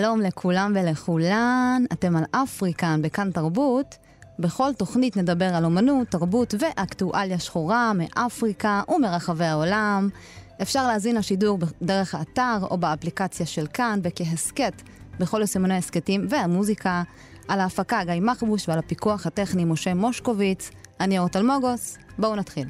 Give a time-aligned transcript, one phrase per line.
[0.00, 3.96] שלום לכולם ולכולן, אתם על אפריקן בכאן תרבות.
[4.38, 10.08] בכל תוכנית נדבר על אומנות, תרבות ואקטואליה שחורה מאפריקה ומרחבי העולם.
[10.62, 14.82] אפשר להזין לשידור דרך האתר או באפליקציה של כאן וכהסכת
[15.20, 17.02] בכל סימני ההסכתים והמוזיקה.
[17.48, 20.70] על ההפקה גיא מחבוש ועל הפיקוח הטכני משה מושקוביץ.
[21.00, 22.68] אני אורט אלמוגוס, בואו נתחיל.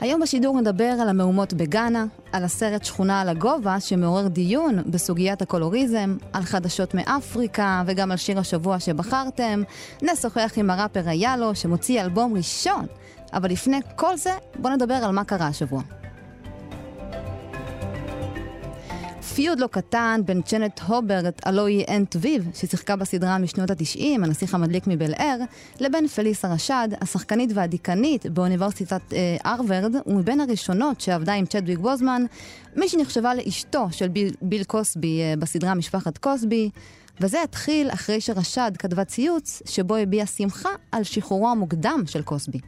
[0.00, 6.16] היום בשידור נדבר על המהומות בגאנה, על הסרט שכונה על הגובה שמעורר דיון בסוגיית הקולוריזם,
[6.32, 9.62] על חדשות מאפריקה וגם על שיר השבוע שבחרתם.
[10.02, 12.86] נשוחח עם הראפר איילו שמוציא אלבום ראשון.
[13.32, 15.99] אבל לפני כל זה, בואו נדבר על מה קרה השבוע.
[19.34, 24.54] פיוד לא קטן בין צ'נט הוברט, הלוא היא אנט טביב, ששיחקה בסדרה משנות ה-90, הנסיך
[24.54, 25.36] המדליק מבל אר,
[25.80, 32.22] לבין פליסה רשד, השחקנית והדיקנית באוניברסיטת אה, ארווארד, ומבין הראשונות שעבדה עם צ'דוויק בוזמן,
[32.76, 36.70] מי שנחשבה לאשתו של ביל, ביל קוסבי אה, בסדרה משפחת קוסבי,
[37.20, 42.58] וזה התחיל אחרי שרשד כתבה ציוץ שבו הביעה שמחה על שחרורו המוקדם של קוסבי.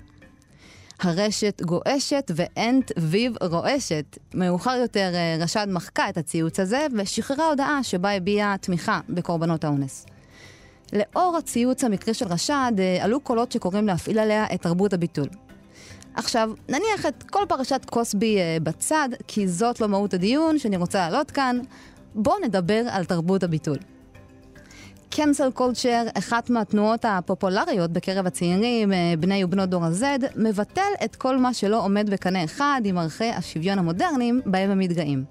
[1.03, 4.19] הרשת גועשת ואנט ויב רועשת.
[4.35, 10.07] מאוחר יותר אה, רשד מחקה את הציוץ הזה ושחררה הודעה שבה הביעה תמיכה בקורבנות האונס.
[10.93, 15.29] לאור הציוץ המקרי של רשד, אה, עלו קולות שקוראים להפעיל עליה את תרבות הביטול.
[16.15, 20.99] עכשיו, נניח את כל פרשת קוסבי אה, בצד, כי זאת לא מהות הדיון שאני רוצה
[20.99, 21.59] להעלות כאן.
[22.15, 23.77] בואו נדבר על תרבות הביטול.
[25.15, 30.05] קנסל קולצ'ר, אחת מהתנועות הפופולריות בקרב הצעירים, אה, בני ובנות דור ה-Z,
[30.37, 35.25] מבטל את כל מה שלא עומד בקנה אחד עם ערכי השוויון המודרניים בהם הם מתגאים.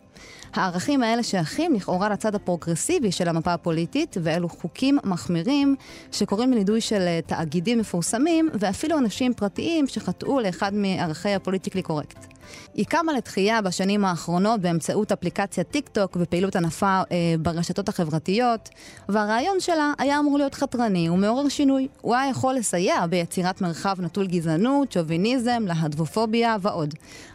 [0.53, 5.75] הערכים האלה שייכים לכאורה לצד הפרוגרסיבי של המפה הפוליטית, ואלו חוקים מחמירים
[6.11, 12.40] שקוראים לנידוי של אה, תאגידים מפורסמים, ואפילו אנשים פרטיים שחטאו לאחד מערכי הפוליטיקלי קורקט.
[12.73, 18.69] היא קמה לתחייה בשנים האחרונות באמצעות אפליקציית טיק טוק ופעילות ענפה אה, ברשתות החברתיות,
[19.09, 21.87] והרעיון שלה היה אמור להיות חתרני ומעורר שינוי.
[22.01, 26.93] הוא היה יכול לסייע ביצירת מרחב נטול גזענות, שוביניזם, להט"בופוביה ועוד.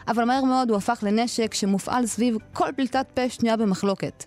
[0.09, 4.25] אבל מהר מאוד הוא הפך לנשק שמופעל סביב כל פליטת פה שנויה במחלוקת.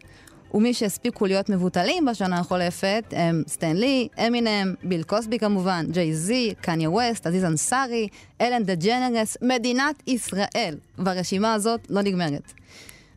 [0.53, 6.89] ומי שהספיקו להיות מבוטלים בשנה החולפת הם סטנלי, אמינם, ביל קוסבי כמובן, ג'יי זי, קניה
[6.89, 8.07] ווסט, עזיז אנסארי,
[8.41, 10.75] אלן דה ג'נרס, מדינת ישראל.
[10.97, 12.53] והרשימה הזאת לא נגמרת.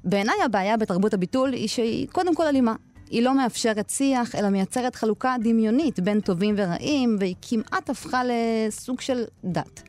[0.04, 2.74] בעיניי הבעיה בתרבות הביטול היא שהיא קודם כל אלימה.
[3.10, 9.00] היא לא מאפשרת שיח, אלא מייצרת חלוקה דמיונית בין טובים ורעים, והיא כמעט הפכה לסוג
[9.00, 9.82] של דת.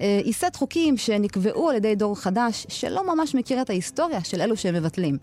[0.00, 4.56] היא סט חוקים שנקבעו על ידי דור חדש, שלא ממש מכיר את ההיסטוריה של אלו
[4.56, 5.18] שהם מבטלים.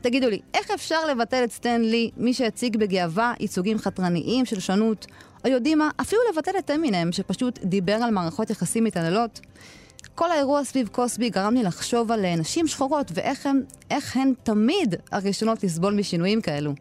[0.00, 5.06] תגידו לי, איך אפשר לבטל את סטן לי, מי שהציג בגאווה ייצוגים חתרניים של שונות,
[5.44, 9.40] או יודעים מה, אפילו לבטל את אמינם, שפשוט דיבר על מערכות יחסים מתעללות?
[10.14, 13.62] כל האירוע סביב קוסבי גרם לי לחשוב על נשים שחורות ואיך הן,
[14.14, 16.74] הן תמיד הראשונות לסבול משינויים כאלו.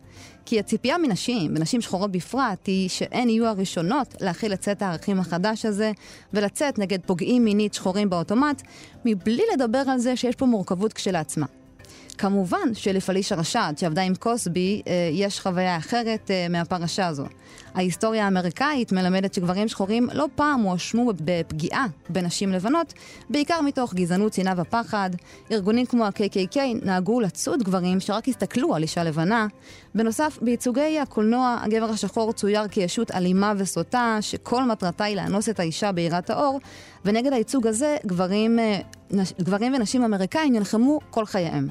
[0.45, 5.65] כי הציפייה מנשים, ונשים שחורות בפרט, היא שהן יהיו הראשונות להכיל את סט הערכים החדש
[5.65, 5.91] הזה,
[6.33, 8.61] ולצאת נגד פוגעים מינית שחורים באוטומט,
[9.05, 11.45] מבלי לדבר על זה שיש פה מורכבות כשלעצמה.
[12.19, 17.25] כמובן שלפלישה רשד, שעבדה עם קוסבי, אה, יש חוויה אחרת אה, מהפרשה הזו.
[17.75, 22.93] ההיסטוריה האמריקאית מלמדת שגברים שחורים לא פעם הואשמו בפגיעה בנשים לבנות,
[23.29, 25.09] בעיקר מתוך גזענות, שנאה ופחד.
[25.51, 29.47] ארגונים כמו ה-KKK נהגו לצוד גברים שרק הסתכלו על אישה לבנה.
[29.95, 35.91] בנוסף, בייצוגי הקולנוע, הגבר השחור צויר כישות אלימה וסוטה, שכל מטרתה היא לאנוס את האישה
[35.91, 36.59] ביראת האור,
[37.05, 38.79] ונגד הייצוג הזה, גברים, אה,
[39.41, 41.67] גברים ונשים אמריקאים נלחמו כל חייהם.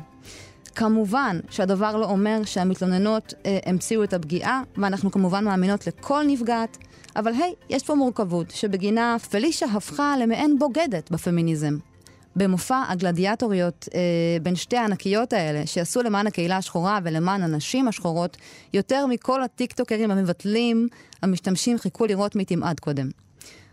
[0.78, 6.78] כמובן שהדבר לא אומר שהמתלוננות אה, המציאו את הפגיעה, ואנחנו כמובן מאמינות לכל נפגעת,
[7.16, 11.76] אבל היי, יש פה מורכבות שבגינה פלישה הפכה למעין בוגדת בפמיניזם.
[12.36, 14.00] במופע הגלדיאטוריות אה,
[14.42, 18.36] בין שתי הענקיות האלה, שעשו למען הקהילה השחורה ולמען הנשים השחורות,
[18.72, 20.88] יותר מכל הטיקטוקרים המבטלים,
[21.22, 23.08] המשתמשים חיכו לראות מי תמעד קודם.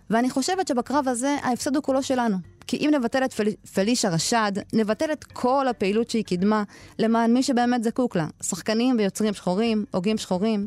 [0.10, 2.55] ואני חושבת שבקרב הזה ההפסד הוא כולו שלנו.
[2.68, 3.48] כי אם נבטל את פל...
[3.74, 6.64] פלישה רשד, נבטל את כל הפעילות שהיא קידמה
[7.00, 10.66] למען מי שבאמת זקוק לה, שחקנים ויוצרים שחורים, הוגים שחורים.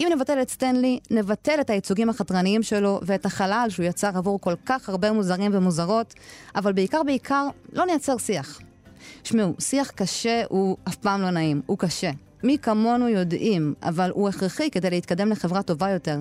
[0.00, 4.54] אם נבטל את סטנלי, נבטל את הייצוגים החתרניים שלו ואת החלל שהוא יצר עבור כל
[4.66, 6.14] כך הרבה מוזרים ומוזרות,
[6.56, 8.60] אבל בעיקר בעיקר לא נייצר שיח.
[9.24, 12.10] שמעו, שיח קשה הוא אף פעם לא נעים, הוא קשה.
[12.42, 16.20] מי כמונו יודעים, אבל הוא הכרחי כדי להתקדם לחברה טובה יותר.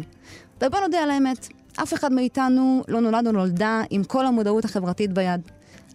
[0.61, 5.13] ובוא נודה על האמת, אף אחד מאיתנו לא נולד או נולדה עם כל המודעות החברתית
[5.13, 5.41] ביד.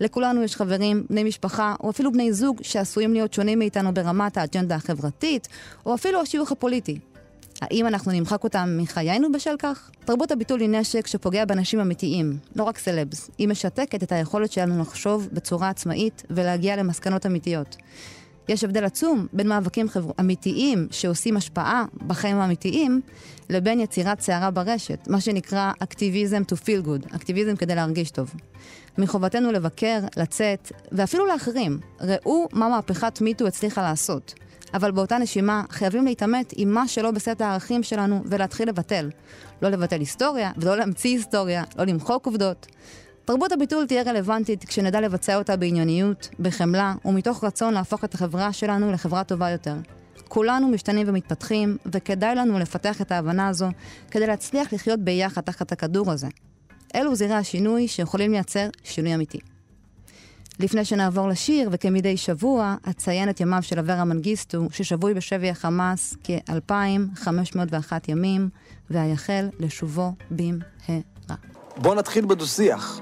[0.01, 4.75] לכולנו יש חברים, בני משפחה, או אפילו בני זוג שעשויים להיות שונים מאיתנו ברמת האג'נדה
[4.75, 5.49] החברתית,
[5.87, 6.99] או אפילו השיוך הפוליטי.
[7.61, 9.91] האם אנחנו נמחק אותם מחיינו בשל כך?
[10.05, 13.31] תרבות הביטול היא נשק שפוגע באנשים אמיתיים, לא רק סלבס.
[13.39, 17.77] היא משתקת את היכולת שלנו לחשוב בצורה עצמאית ולהגיע למסקנות אמיתיות.
[18.49, 20.11] יש הבדל עצום בין מאבקים חבר...
[20.21, 23.01] אמיתיים שעושים השפעה בחיים האמיתיים,
[23.51, 28.35] לבין יצירת סערה ברשת, מה שנקרא אקטיביזם to feel good, אקטיביזם כדי להרגיש טוב.
[28.99, 31.79] מחובתנו לבקר, לצאת, ואפילו לאחרים.
[32.01, 34.35] ראו מה מהפכת מיטו הצליחה לעשות.
[34.75, 39.11] אבל באותה נשימה חייבים להתעמת עם מה שלא בסט הערכים שלנו ולהתחיל לבטל.
[39.63, 42.67] לא לבטל היסטוריה ולא להמציא היסטוריה, לא למחוק עובדות.
[43.29, 48.93] תרבות הביטול תהיה רלוונטית כשנדע לבצע אותה בענייניות, בחמלה ומתוך רצון להפוך את החברה שלנו
[48.93, 49.75] לחברה טובה יותר.
[50.29, 53.69] כולנו משתנים ומתפתחים, וכדאי לנו לפתח את ההבנה הזו
[54.11, 56.27] כדי להצליח לחיות ביחד תחת הכדור הזה.
[56.95, 59.39] אלו זירי השינוי שיכולים לייצר שינוי אמיתי.
[60.59, 67.93] לפני שנעבור לשיר, וכמדי שבוע, אציין את ימיו של אברה מנגיסטו, ששבוי בשבי החמאס כ-2,501
[68.09, 68.49] ימים,
[68.91, 71.37] והיחל לשובו במהרה.
[71.77, 73.01] בוא נתחיל בדו-שיח.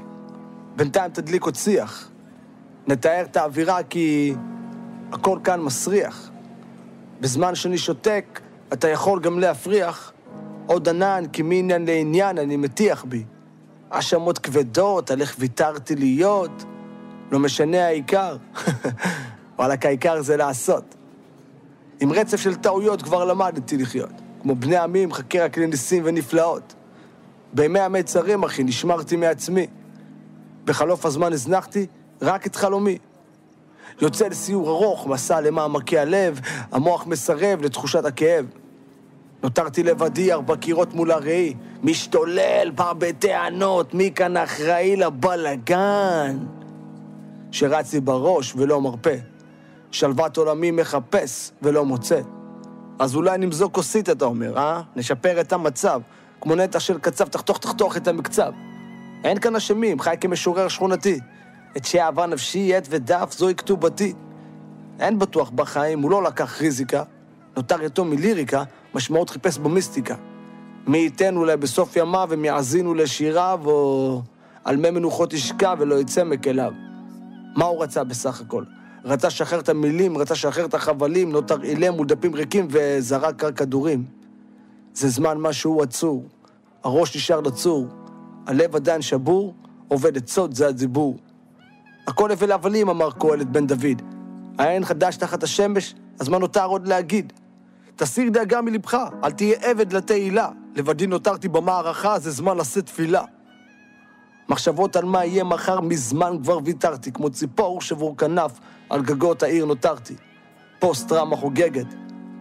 [0.77, 2.11] בינתיים תדליק עוד שיח.
[2.87, 4.35] נתאר את האווירה כי
[5.13, 6.31] הכל כאן מסריח.
[7.21, 8.41] בזמן שאני שותק,
[8.73, 10.13] אתה יכול גם להפריח.
[10.67, 13.25] עוד ענן, כי מעניין לעניין אני מטיח בי.
[13.91, 16.65] האשמות כבדות על איך ויתרתי להיות.
[17.31, 18.37] לא משנה העיקר.
[19.59, 20.95] וואלכ, העיקר זה לעשות.
[22.01, 24.13] עם רצף של טעויות כבר למדתי לחיות.
[24.43, 26.75] כמו בני עמי, מחכה רק לניסים ונפלאות.
[27.53, 29.67] בימי המצרים, אחי, נשמרתי מעצמי.
[30.67, 31.87] בחלוף הזמן הזנחתי
[32.23, 32.99] רק את חלומי.
[34.03, 36.41] יוצא לסיור ארוך, מסע למעמקי הלב,
[36.73, 38.47] המוח מסרב לתחושת הכאב.
[39.43, 46.39] נותרתי לבדי, ארבע קירות מול הראי, משתולל, בא בטענות, מי כאן אחראי לבלאגן?
[47.51, 49.11] שרץ לי בראש ולא מרפה.
[49.91, 52.21] שלוות עולמי מחפש ולא מוצא.
[52.99, 54.83] אז אולי נמזוג כוסית, אתה אומר, אה?
[54.97, 56.01] נשפר את המצב.
[56.41, 58.53] כמו נתח של קצב, תחתוך תחתוך את המקצב.
[59.25, 61.21] אין כאן אשמים, חי כמשורר שכונתי.
[61.77, 64.13] את שאהבה נפשי, עט ודף, זוהי כתובתי.
[65.01, 67.03] אין בטוח בחיים, הוא לא לקח ריזיקה.
[67.57, 68.63] נותר יתום מליריקה,
[68.95, 70.15] משמעות חיפש במיסטיקה.
[70.87, 74.23] מי ייתן אולי בסוף ימיו הם יאזינו לשיריו, או
[74.65, 76.73] על מי מנוחות ישכב ולא יצא מכליו.
[77.57, 78.65] מה הוא רצה בסך הכל?
[79.05, 83.59] רצה לשחרר את המילים, רצה לשחרר את החבלים, נותר אילם מול דפים ריקים וזרק רק
[83.59, 84.05] כדורים.
[84.95, 86.25] זה זמן משהו עצור,
[86.85, 87.87] הראש נשאר לצור,
[88.47, 89.55] הלב עדיין שבור,
[89.89, 91.17] עובד עצות זה הדיבור.
[92.07, 94.03] הכל הבל הבלים, אמר קהלת בן דוד.
[94.59, 97.33] האין חדש תחת השמש, אז מה נותר עוד להגיד?
[97.97, 100.49] תסיר דאגה מלבך, אל תהיה עבד לתהילה.
[100.75, 103.25] לבדי נותרתי במערכה, זה זמן לשאת תפילה.
[104.49, 108.53] מחשבות על מה יהיה מחר, מזמן כבר ויתרתי, כמו ציפור שבור כנף,
[108.91, 110.15] על גגות העיר נותרתי.
[110.79, 111.87] פוסט-טראומה חוגגת,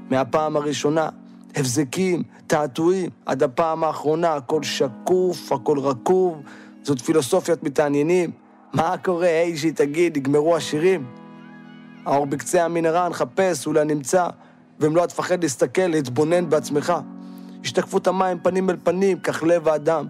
[0.10, 1.10] מהפעם הראשונה,
[1.56, 6.42] הבזקים, תעתועים, עד הפעם האחרונה, הכל שקוף, הכל רקוב,
[6.84, 8.32] זאת פילוסופיית מתעניינים.
[8.74, 11.06] מה קורה, אישי, תגיד, נגמרו השירים?
[12.06, 14.28] האור בקצה המנהרה, נחפש, אולי נמצא,
[14.80, 16.94] ואם לא תפחד להסתכל, להתבונן בעצמך.
[17.64, 20.08] השתקפות המים פנים אל פנים, כך לב האדם.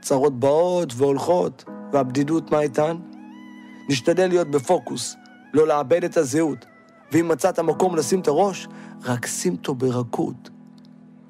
[0.00, 2.96] צרות באות והולכות, והבדידות מה איתן?
[3.88, 5.16] נשתדל להיות בפוקוס,
[5.54, 6.66] לא לאבד את הזהות,
[7.12, 8.68] ואם מצאת מקום לשים את הראש,
[9.04, 10.55] רק שים אותו ברכות.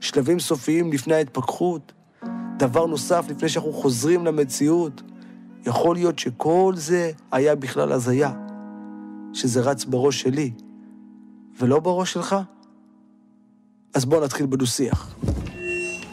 [0.06, 1.92] שלבים סופיים לפני ההתפכחות,
[2.58, 5.02] דבר נוסף לפני שאנחנו חוזרים למציאות.
[5.66, 8.32] יכול להיות שכל זה היה בכלל הזיה,
[9.32, 10.50] שזה רץ בראש שלי,
[11.60, 12.36] ולא בראש שלך?
[13.94, 15.14] אז בואו נתחיל בדו-שיח.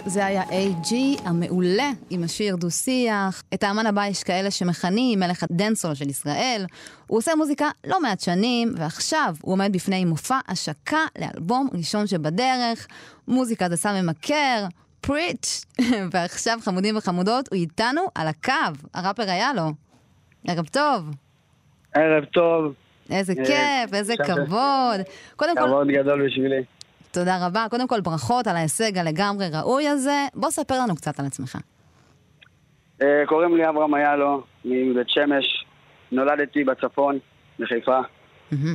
[0.05, 0.93] זה היה A.G.
[1.25, 3.43] המעולה עם השיר דו-שיח.
[3.53, 6.65] את האמן הבא יש כאלה שמכנים מלך הדנסול של ישראל.
[7.07, 12.88] הוא עושה מוזיקה לא מעט שנים, ועכשיו הוא עומד בפני מופע השקה לאלבום ראשון שבדרך.
[13.27, 14.65] מוזיקה זה סם ממכר,
[15.01, 15.65] פריץ',
[16.12, 18.53] ועכשיו חמודים וחמודות, הוא איתנו על הקו,
[18.93, 19.72] הראפר היה לו.
[20.48, 21.10] ערב טוב.
[21.93, 22.74] ערב טוב.
[23.12, 25.00] איזה אה, כיף, איזה כבוד.
[25.36, 25.67] קודם כל...
[25.67, 26.63] כבוד גדול בשבילי.
[27.13, 27.65] תודה רבה.
[27.70, 30.25] קודם כל, ברכות על ההישג הלגמרי ראוי הזה.
[30.34, 31.58] בוא ספר לנו קצת על עצמך.
[33.01, 35.65] אה, קוראים לי אברהם איילו, מבית שמש.
[36.12, 37.20] נולדתי בצפון,
[37.60, 38.00] בחיפה,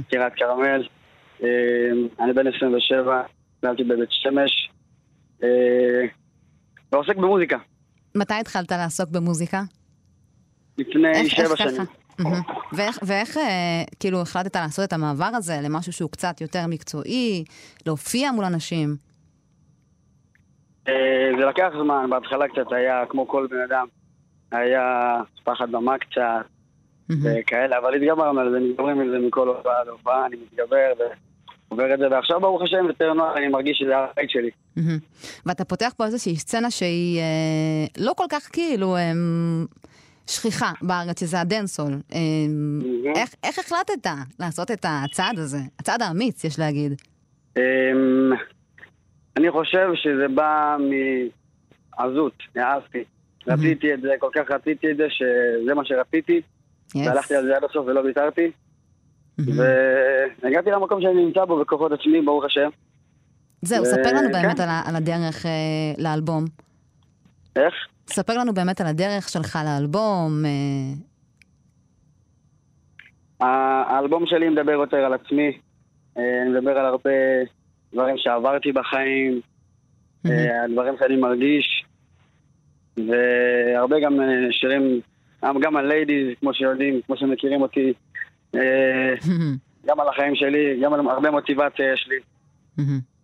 [0.09, 0.89] קירת כרמל.
[1.43, 1.49] אה,
[2.21, 3.23] אני בן 27,
[3.63, 4.71] נולדתי בבית שמש,
[5.43, 5.49] אה,
[6.93, 7.57] ועוסק במוזיקה.
[8.15, 9.63] מתי התחלת לעסוק במוזיקה?
[10.79, 11.83] לפני שבע שנים.
[12.73, 17.45] ואיך, ואיך אה, כאילו החלטת לעשות את המעבר הזה למשהו שהוא קצת יותר מקצועי,
[17.87, 18.97] להופיע מול אנשים?
[20.89, 23.87] אה, זה לקח זמן, בהתחלה קצת היה כמו כל בן אדם,
[24.53, 26.47] היה פחד במה קצת,
[27.23, 30.93] וכאלה, אבל התגברנו על זה, מתגברים על זה מכל הופעה להופעה, אני מתגבר
[31.69, 34.51] ועובר את זה, ועכשיו ברוך השם יותר נוח, אני מרגיש שזה הבית שלי.
[35.47, 39.13] ואתה פותח פה איזושהי סצנה שהיא אה, לא כל כך כאילו אה,
[40.29, 41.93] שכיחה בארץ, שזה הדנסול.
[43.17, 45.59] איך, איך החלטת לעשות את הצעד הזה?
[45.79, 46.93] הצעד האמיץ, יש להגיד.
[47.57, 47.63] אמ,
[49.37, 50.77] אני חושב שזה בא
[51.99, 53.05] מעזות, העזתי.
[53.47, 56.41] רציתי את זה, כל כך רציתי את זה, שזה מה שרציתי.
[56.95, 58.51] והלכתי על זה עד הסוף ולא ויתרתי.
[59.39, 62.69] והגעתי למקום שאני נמצא בו בכוחות עצמי, ברוך השם.
[63.63, 64.61] זהו, ספר לנו באמת.
[64.61, 65.51] על הדרך אה,
[65.99, 66.45] לאלבום.
[67.59, 67.75] איך?
[68.07, 70.45] ספר לנו באמת על הדרך שלך לאלבום.
[70.45, 71.09] אה.
[73.89, 75.59] האלבום שלי מדבר יותר על עצמי.
[76.19, 77.11] אה, אני מדבר על הרבה
[77.93, 79.41] דברים שעברתי בחיים,
[80.25, 81.85] על דברים שאני מרגיש,
[82.97, 85.01] והרבה גם שירים
[85.43, 87.93] גם על ליידיז, כמו שיודעים, כמו שמכירים אותי,
[88.55, 89.15] אה,
[89.87, 92.17] גם על החיים שלי, גם על הרבה מוטיבציה יש לי.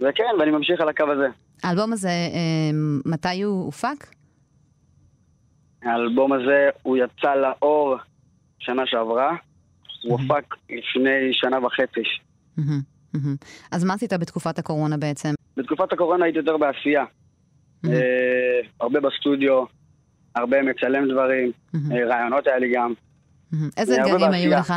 [0.00, 1.26] וכן, ואני ממשיך על הקו הזה.
[1.62, 2.70] האלבום הזה, אה,
[3.04, 4.06] מתי הוא הופק?
[5.84, 7.96] האלבום הזה, הוא יצא לאור
[8.58, 9.36] שנה שעברה.
[10.02, 12.00] הוא הופק לפני שנה וחצי.
[13.72, 15.34] אז מה עשית בתקופת הקורונה בעצם?
[15.56, 17.04] בתקופת הקורונה הייתי יותר בעשייה.
[17.84, 19.64] אה, הרבה בסטודיו,
[20.34, 22.92] הרבה מצלם דברים, אה, רעיונות היה לי גם.
[23.76, 24.74] איזה אתגרים היו לך?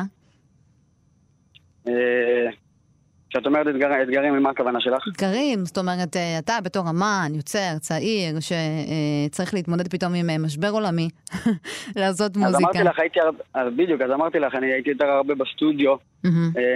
[3.27, 5.03] אה, כשאת אומרת אתגר, אתגרים, מה הכוונה שלך?
[5.12, 11.10] אתגרים, זאת אומרת, אה, אתה בתור אמן, יוצר, צעיר, שצריך להתמודד פתאום עם משבר עולמי,
[11.96, 12.57] לעשות מוזיקה.
[12.57, 13.19] אז אמרתי לך, הייתי,
[13.55, 15.96] הרבה, בדיוק, אז אמרתי לך, אני הייתי יותר הרבה בסטודיו,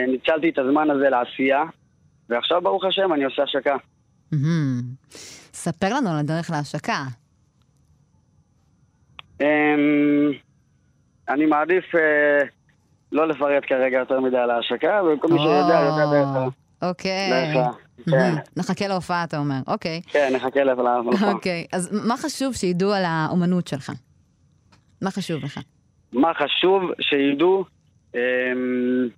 [0.08, 1.64] ניצלתי את הזמן הזה לעשייה,
[2.30, 3.76] ועכשיו, ברוך השם, אני עושה השקה.
[5.54, 7.04] ספר לנו על הדרך להשקה.
[9.42, 10.32] אמ,
[11.30, 12.42] אני מעדיף אה,
[13.12, 17.54] לא לפרט כרגע יותר מדי על ההשקה, וכל מי שיודע, יודע דרך אוקיי.
[18.10, 18.34] כן.
[18.58, 19.60] נחכה להופעה, אתה אומר.
[19.68, 20.02] אוקיי.
[20.08, 21.32] כן, נחכה להופעה.
[21.34, 23.92] אוקיי, אז מה חשוב שידעו על האומנות שלך?
[25.02, 25.60] מה חשוב לך?
[26.14, 27.66] מה חשוב שידעו
[28.16, 29.10] אמ,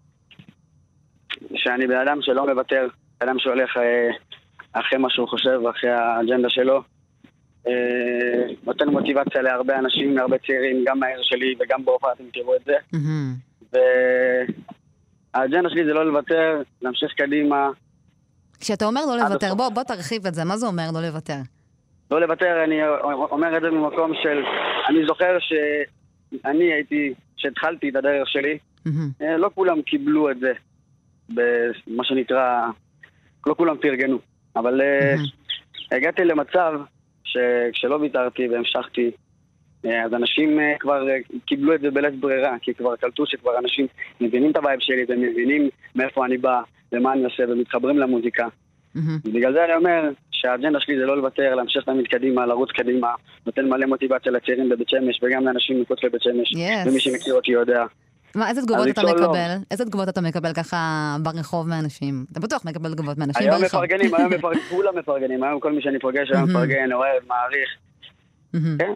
[1.56, 2.88] שאני בן אדם שלא מוותר,
[3.22, 4.10] בן אדם שהולך אה,
[4.74, 6.82] אחרי מה שהוא חושב, אחרי האג'נדה שלו.
[7.68, 12.62] אה, נותן מוטיבציה להרבה אנשים, להרבה צעירים, גם מהעיר שלי וגם בהופעה, אתם תראו את
[12.66, 12.74] זה.
[13.74, 17.70] והאג'נדה שלי זה לא לוותר, להמשיך קדימה.
[18.60, 21.38] כשאתה אומר לא לוותר, בוא, בוא תרחיב את זה, מה זה אומר לא לוותר?
[22.12, 24.44] לא לוותר, אני אומר את זה ממקום של...
[24.89, 28.58] אני זוכר שאני הייתי, כשהתחלתי את הדרך שלי,
[29.22, 30.51] אה, לא כולם קיבלו את זה,
[31.30, 32.68] במה שנקרא,
[33.48, 34.20] לא כולם פרגנו.
[34.56, 35.15] אבל אה,
[35.92, 36.74] הגעתי למצב
[37.24, 39.12] שכשלא ויתרתי והמשכתי,
[39.84, 43.88] אז אנשים אה, כבר אה, קיבלו את זה בלית ברירה, כי כבר קלטו שכבר אנשים
[44.22, 46.62] מבינים את ה vibe שלי ומבינים מאיפה אני בא
[46.92, 48.48] ומה אני עושה ומתחברים למוזיקה.
[48.96, 49.32] Mm-hmm.
[49.34, 53.13] בגלל זה אני אומר שהאג'נדה שלי זה לא לוותר, להמשיך תמיד קדימה, לרוץ קדימה,
[53.46, 56.90] נותן מלא מוטיבציה לצעירים בבית שמש וגם לאנשים מחוץ לבית שמש, yes.
[56.90, 57.86] ומי שמכיר אותי יודע.
[58.36, 59.22] מה, איזה תגובות אתה מקבל?
[59.22, 59.63] לא.
[59.72, 60.78] איזה תגובות אתה מקבל ככה
[61.24, 62.25] ברחוב מאנשים?
[62.32, 63.82] אתה בטוח מקבל תגובות מאנשים היום ברחוב.
[63.82, 67.70] היום מפרגנים, היום מפרגנים, כולם מפרגנים, היום כל מי שאני פוגש היום מפרגן, אוהב, מעריך.
[68.80, 68.94] כן?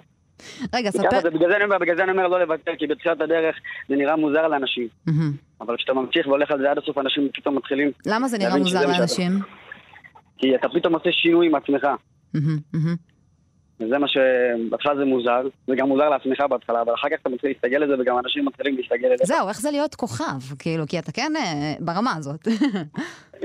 [0.76, 1.30] רגע, ספר...
[1.34, 3.56] בגלל זה אני אומר, בגלל זה אני אומר לא לוותר, כי בתחילת הדרך
[3.90, 4.88] זה נראה מוזר לאנשים.
[5.62, 7.92] אבל כשאתה ממשיך והולך על זה עד הסוף, אנשים פתאום מתחילים...
[8.06, 9.32] למה זה נראה מוזר לאנשים?
[10.38, 11.88] כי אתה פתאום עושה שינוי עם עצמך.
[13.80, 17.50] וזה מה שבהתחלה זה מוזר, זה גם מוזר לעצמך בהתחלה, אבל אחר כך אתה מתחיל
[17.50, 19.26] להסתגל לזה וגם אנשים מתחילים להסתגל לזה.
[19.26, 20.56] זהו, איך זה להיות כוכב?
[20.60, 22.48] כאילו, כי אתה כן אה, ברמה הזאת.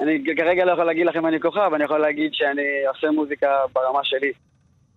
[0.00, 3.46] אה, אני כרגע לא יכול להגיד לכם אני כוכב, אני יכול להגיד שאני עושה מוזיקה
[3.74, 4.32] ברמה שלי,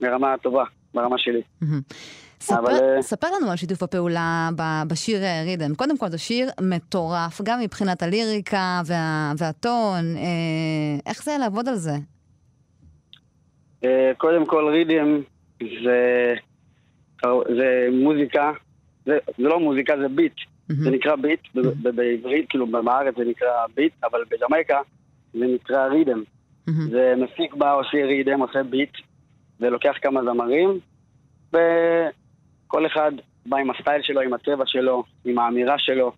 [0.01, 1.41] ברמה טובה, ברמה שלי.
[2.39, 3.01] ספר, אבל...
[3.01, 4.49] ספר לנו על שיתוף הפעולה
[4.87, 5.75] בשיר רידם.
[5.75, 10.15] קודם כל, זה שיר מטורף, גם מבחינת הליריקה וה, והטון.
[11.05, 11.93] איך זה לעבוד על זה?
[13.85, 15.21] אה, קודם כל רידם
[15.59, 16.33] זה,
[17.57, 18.51] זה מוזיקה,
[19.05, 20.33] זה, זה לא מוזיקה, זה ביט.
[20.71, 20.83] Mm-hmm.
[20.83, 21.39] זה נקרא ביט.
[21.95, 24.79] בעברית, כאילו בארץ זה נקרא ביט, אבל בג'מייקה
[25.33, 26.23] זה נקרא רידם.
[26.69, 26.71] Mm-hmm.
[26.91, 28.97] זה מפיק בא, עושה רידם, עושה ביט,
[29.59, 30.79] ולוקח כמה זמרים,
[31.49, 33.11] וכל אחד
[33.45, 36.11] בא עם הסטייל שלו, עם הצבע שלו, עם האמירה שלו,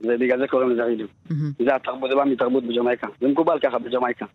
[0.00, 1.06] ובגלל זה קוראים לזה רידם.
[1.28, 1.64] Mm-hmm.
[1.64, 3.06] זה התרבות, זה בא מתרבות בג'מייקה.
[3.20, 4.26] זה מקובל ככה בג'מייקה.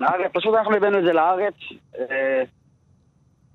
[0.00, 1.54] לארץ, פשוט אנחנו הבאנו את זה לארץ,
[1.98, 2.42] אה,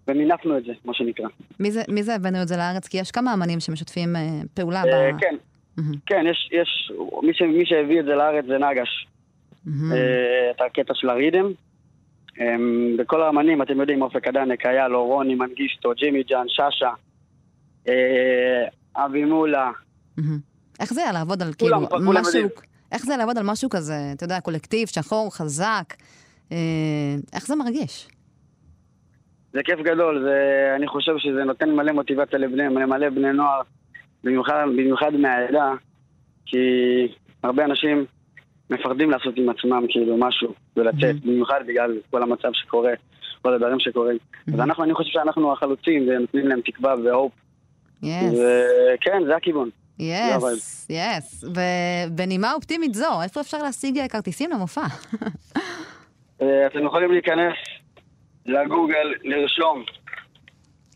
[0.07, 1.27] ומינפנו את זה, מה שנקרא.
[1.59, 2.87] מי זה, מי זה הבאנו את זה לארץ?
[2.87, 4.21] כי יש כמה אמנים שמשתפים אה,
[4.53, 5.19] פעולה אה, ב...
[5.19, 5.35] כן,
[6.05, 6.91] כן, יש, יש,
[7.23, 9.07] מי, ש, מי שהביא את זה לארץ זה נגש.
[9.67, 11.51] אה, את הקטע של הרידם.
[12.99, 16.89] וכל האמנים, אתם יודעים, אופק הדנק, היה לו, רוני מנגיסטו, ג'ימי ג'אן, שאשא,
[18.95, 19.71] אבי מולה.
[20.79, 22.49] איך זה היה לעבוד על כאילו משהו.
[22.91, 25.93] איך זה לעבוד על משהו כזה, אתה יודע, קולקטיב, שחור, חזק,
[27.33, 28.07] איך זה מרגיש?
[29.53, 30.37] זה כיף גדול, זה,
[30.75, 33.61] אני חושב שזה נותן מלא מוטיבציה לבני, למלא בני נוער,
[34.23, 35.71] במיוחד, במיוחד מהעדה,
[36.45, 36.57] כי
[37.43, 38.05] הרבה אנשים
[38.69, 41.27] מפחדים לעשות עם עצמם כאילו משהו ולצאת, Mhm.
[41.27, 42.91] במיוחד בגלל כל המצב שקורה,
[43.41, 44.17] כל הדברים שקורים.
[44.47, 44.63] אז Mhm.
[44.63, 47.31] אנחנו, אני חושב שאנחנו החלוצים ונותנים להם תקווה והופ,
[48.03, 49.69] יס, וכן, זה הכיוון.
[49.99, 51.43] יס, יס.
[51.43, 54.81] ובנימה אופטימית זו, איפה אפשר להשיג אה, כרטיסים למופע?
[56.41, 57.53] אה, אתם יכולים להיכנס
[58.45, 59.83] לגוגל, לרשום,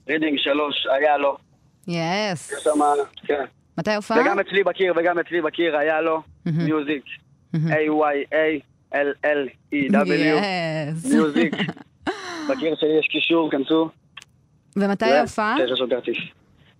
[0.07, 1.37] רידינג 3, היה לו,
[1.87, 2.51] יס.
[2.51, 2.79] יש שם,
[3.27, 3.43] כן.
[3.77, 4.21] מתי הופעה?
[4.21, 6.21] וגם אצלי בקיר, וגם אצלי בקיר איילאו.
[6.45, 7.03] Music.
[7.55, 11.13] A-Y-A-L-L-E-W, yes.
[11.13, 11.53] Music.
[12.49, 13.89] בקיר שלי יש קישור, כנסו.
[14.75, 15.55] ומתי ההופעה?
[15.63, 16.17] יש לו כרטיס.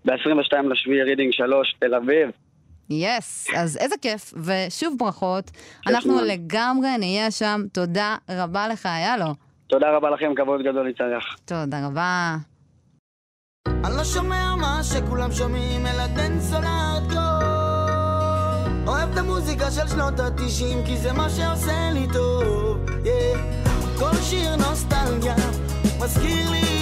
[0.06, 2.30] ב-22 לשביעי, רידינג 3, תל אביב.
[2.90, 5.52] yes, אז איזה כיף, ושוב ברכות.
[5.88, 6.22] אנחנו.
[6.22, 9.47] לגמרי נהיה שם, תודה רבה לך, היה לו.
[9.68, 11.36] תודה רבה לכם, כבוד גדול להתארח.
[11.46, 12.36] תודה רבה.
[13.68, 17.48] אני לא שומע מה שכולם שומעים, אלא דנסון הארדקור.
[18.88, 22.78] אוהב את המוזיקה של שנות התשעים, כי זה מה שעושה לי טוב.
[22.88, 24.00] Yeah.
[24.00, 25.36] כל שיר נוסטלגיה,
[26.00, 26.77] מזכיר לי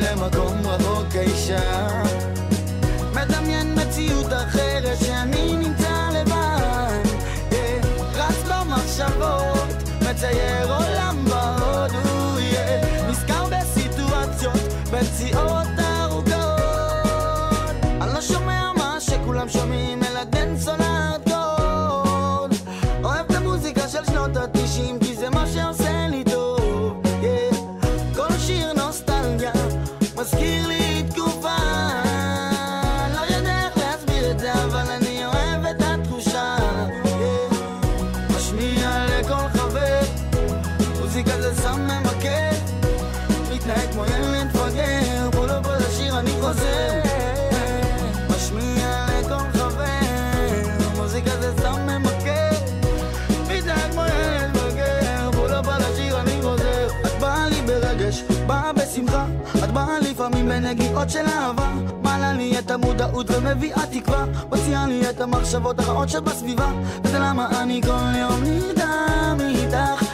[0.00, 1.54] למקום רחוק אי.
[3.14, 7.02] מדמיין מציאות אחרת שאני נמצא לבד.
[7.50, 7.80] היי,
[8.14, 12.38] רץ במחשבות, מצייר עולם בהודו.
[12.38, 13.10] yeah.
[13.10, 16.34] נזכר בסיטואציות, בנסיעות ארוכות.
[18.00, 22.48] אני לא שומע מה שכולם שומעים, אלא דנסון הארדקור.
[23.04, 24.98] אוהב את המוזיקה של שנות התשעים,
[60.74, 61.72] בנגיעות של אהבה.
[62.02, 66.68] מעלה לי את המודעות ומביאה תקווה, מוציאה לי את המחשבות הרעות שבסביבה.
[67.04, 70.04] וזה למה אני כל יום נרדם איתך,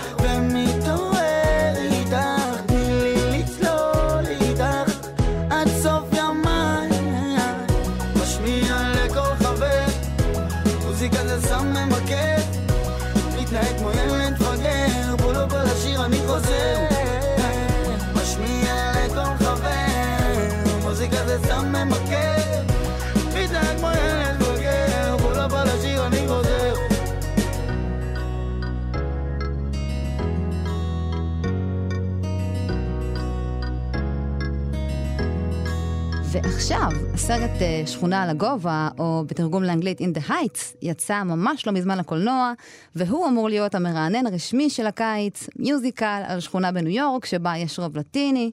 [36.33, 41.73] ועכשיו, הסרט אה, שכונה על הגובה, או בתרגום לאנגלית In the Heights, יצא ממש לא
[41.73, 42.53] מזמן לקולנוע,
[42.97, 47.97] והוא אמור להיות המרענן הרשמי של הקיץ, musical על שכונה בניו יורק, שבה יש רוב
[47.97, 48.51] לטיני.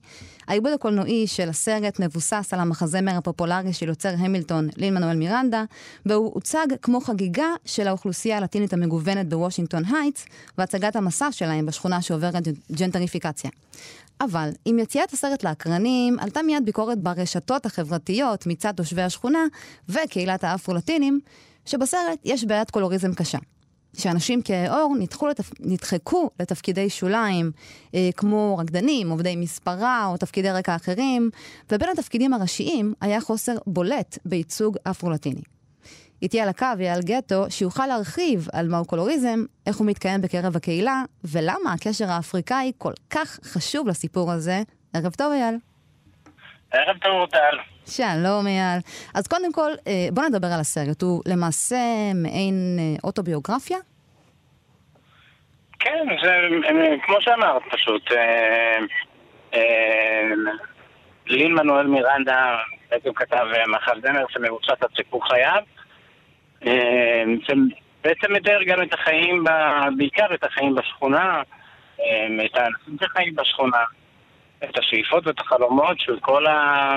[0.47, 5.63] העיבוד הקולנועי של הסרט מבוסס על המחזמר הפופולרי של יוצר המילטון, לין מנואל מירנדה,
[6.05, 10.25] והוא הוצג כמו חגיגה של האוכלוסייה הלטינית המגוונת בוושינגטון הייטס,
[10.57, 13.49] והצגת המסע שלהם בשכונה שעוברת ג'נטריפיקציה.
[14.21, 19.39] אבל עם יציאת הסרט לאקרנים, עלתה מיד ביקורת ברשתות החברתיות מצד תושבי השכונה
[19.89, 21.19] וקהילת האפרו-לטינים,
[21.65, 23.37] שבסרט יש בעיית קולוריזם קשה.
[23.97, 25.51] שאנשים כהי עור נדחו לתפ...
[25.59, 27.51] נדחקו לתפקידי שוליים,
[27.95, 31.29] אה, כמו רקדנים, עובדי מספרה או תפקידי רקע אחרים,
[31.71, 35.41] ובין התפקידים הראשיים היה חוסר בולט בייצוג אפרו-לטיני.
[36.21, 41.03] איתי על הקו אייל גטו, שיוכל להרחיב על מהו קולוריזם, איך הוא מתקיים בקרב הקהילה,
[41.23, 44.61] ולמה הקשר האפריקאי כל כך חשוב לסיפור הזה.
[44.93, 45.55] ערב טוב, אייל.
[46.71, 47.76] ערב טוב, טל.
[47.87, 48.79] שלום, אייל.
[49.15, 51.01] אז קודם כל, אה, בוא נדבר על הסרט.
[51.01, 51.75] הוא למעשה
[52.15, 53.77] מעין אה, אוטוביוגרפיה?
[55.79, 56.31] כן, זה
[57.05, 58.11] כמו שאמרת פשוט.
[61.27, 62.57] לין מנואל מירנדה
[62.89, 65.61] בעצם כתב מחל זמר שמבוסס על סיפור חייו.
[68.03, 69.43] בעצם מתאר גם את החיים,
[69.97, 71.41] בעיקר את החיים בשכונה,
[72.45, 73.83] את האנשים שחיים בשכונה.
[74.63, 76.95] את השאיפות ואת החלומות של כל, ה...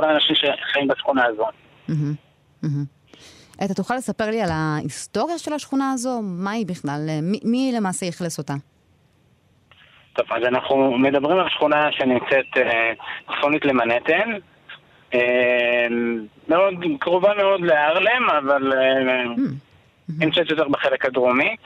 [0.00, 1.46] כל האנשים שחיים בשכונה הזו.
[3.64, 6.20] אתה תוכל לספר לי על ההיסטוריה של השכונה הזו?
[6.22, 7.00] מה היא בכלל?
[7.22, 8.52] מי, מי למעשה אכלס אותה?
[10.12, 12.92] טוב, אז אנחנו מדברים על שכונה שנמצאת אה,
[13.36, 14.30] צפונית למנהטן,
[15.14, 15.86] אה,
[16.48, 19.24] מאוד, קרובה מאוד לארלם, אבל אה,
[20.18, 21.56] נמצאת יותר בחלק הדרומי.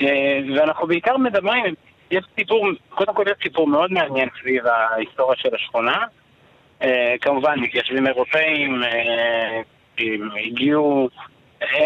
[0.00, 1.74] אה, ואנחנו בעיקר מדברים,
[2.10, 5.96] יש סיפור, קודם כל יש סיפור מאוד מעניין סביב ההיסטוריה של השכונה.
[6.82, 6.84] Uh,
[7.20, 10.02] כמובן, מתיישבים אירופאים uh,
[10.46, 11.08] הגיעו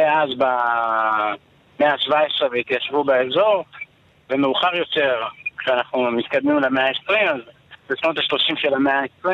[0.06, 3.64] אז במאה ה-17 והתיישבו באזור,
[4.30, 5.22] ומאוחר יותר,
[5.58, 7.40] כשאנחנו מתקדמים למאה ה-20, אז
[7.90, 9.28] בשנות ה-30 של המאה ה-20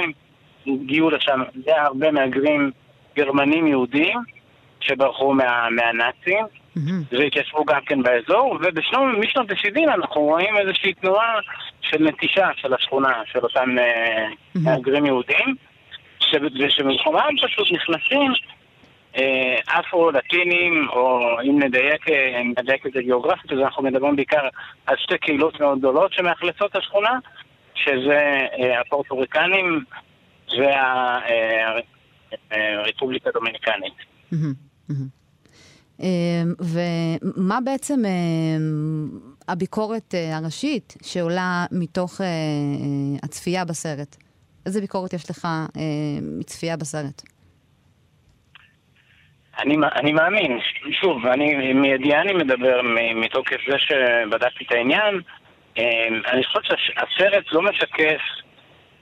[0.67, 2.71] הגיעו לשם די הרבה מהגרים
[3.17, 4.19] גרמנים יהודים
[4.81, 6.47] שברחו מה, מהנאצים.
[7.13, 11.39] והתיישבו גם כן באזור, ומשנות ה-70 אנחנו רואים איזושהי תנועה
[11.81, 14.59] של נטישה של השכונה, של אותם mm-hmm.
[14.65, 15.55] מהגרים יהודים,
[16.61, 18.33] ושבמקומם פשוט נכנסים
[19.17, 24.49] אה, אפרו-לטינים, או אם נדייק, אם נדייק את זה גיאוגרפית, אז אנחנו מדברים בעיקר
[24.87, 27.19] על שתי קהילות מאוד גדולות שמאכלסות את השכונה,
[27.75, 29.85] שזה אה, הפורטוריקנים
[32.51, 33.95] והרפובליקה הדומיניקנית.
[36.01, 36.07] אמ,
[36.61, 39.09] ומה בעצם אמ,
[39.49, 42.31] הביקורת אה, הראשית שעולה מתוך אה, אה,
[43.23, 44.17] הצפייה בסרט?
[44.67, 45.49] איזה ביקורת יש לך
[46.39, 47.23] מצפייה בסרט?
[49.59, 50.59] אני, אני מאמין,
[51.01, 52.81] שוב, אני, מידיעה אני מדבר
[53.15, 55.21] מתוקף זה שבדקתי את העניין.
[55.77, 58.21] אמ, אני חושב שהסרט לא משקף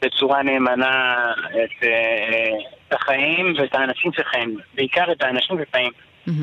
[0.03, 1.85] בצורה נאמנה את,
[2.89, 5.93] את החיים ואת האנשים שחיים, בעיקר את האנשים שחיים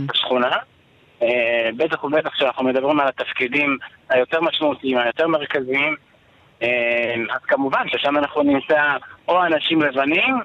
[0.05, 0.57] בשכונה.
[1.21, 3.77] אה, בטח ובטח כשאנחנו מדברים על התפקידים
[4.09, 5.95] היותר משמעותיים, היותר מרכזיים,
[6.61, 8.97] אה, אז כמובן ששם אנחנו נמצא
[9.27, 10.35] או אנשים לבנים,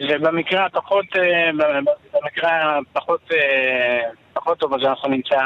[0.00, 1.50] ובמקרה הפחות, אה,
[2.12, 3.30] במקרה הפחות
[4.32, 5.40] פחות טוב, אז אנחנו נמצא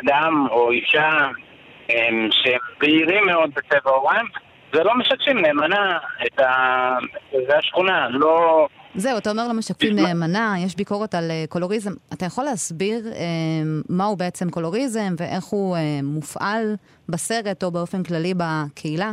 [0.00, 1.28] אדם או אישה
[2.30, 4.26] שהם בהירים מאוד בצבע עורם,
[4.72, 6.96] ולא משקפים נאמנה את ה...
[7.46, 8.68] זה השכונה, לא...
[8.94, 11.90] זהו, אתה אומר למשקפים נאמנה, יש ביקורת על אה, קולוריזם.
[12.12, 13.22] אתה יכול להסביר אה,
[13.88, 16.76] מהו בעצם קולוריזם ואיך הוא אה, מופעל
[17.08, 19.12] בסרט או באופן כללי בקהילה?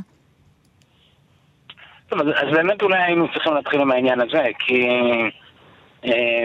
[2.09, 4.87] טוב, אז, אז באמת אולי היינו צריכים להתחיל עם העניין הזה, כי
[6.05, 6.43] אה,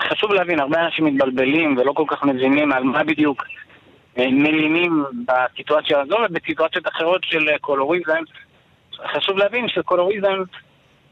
[0.00, 3.44] חשוב להבין, הרבה אנשים מתבלבלים ולא כל כך מבינים על מה בדיוק
[4.18, 8.22] אה, מלינים בסיטואציה הזו ובסיטואציות אחרות של קולוריזם.
[9.14, 10.42] חשוב להבין שקולוריזם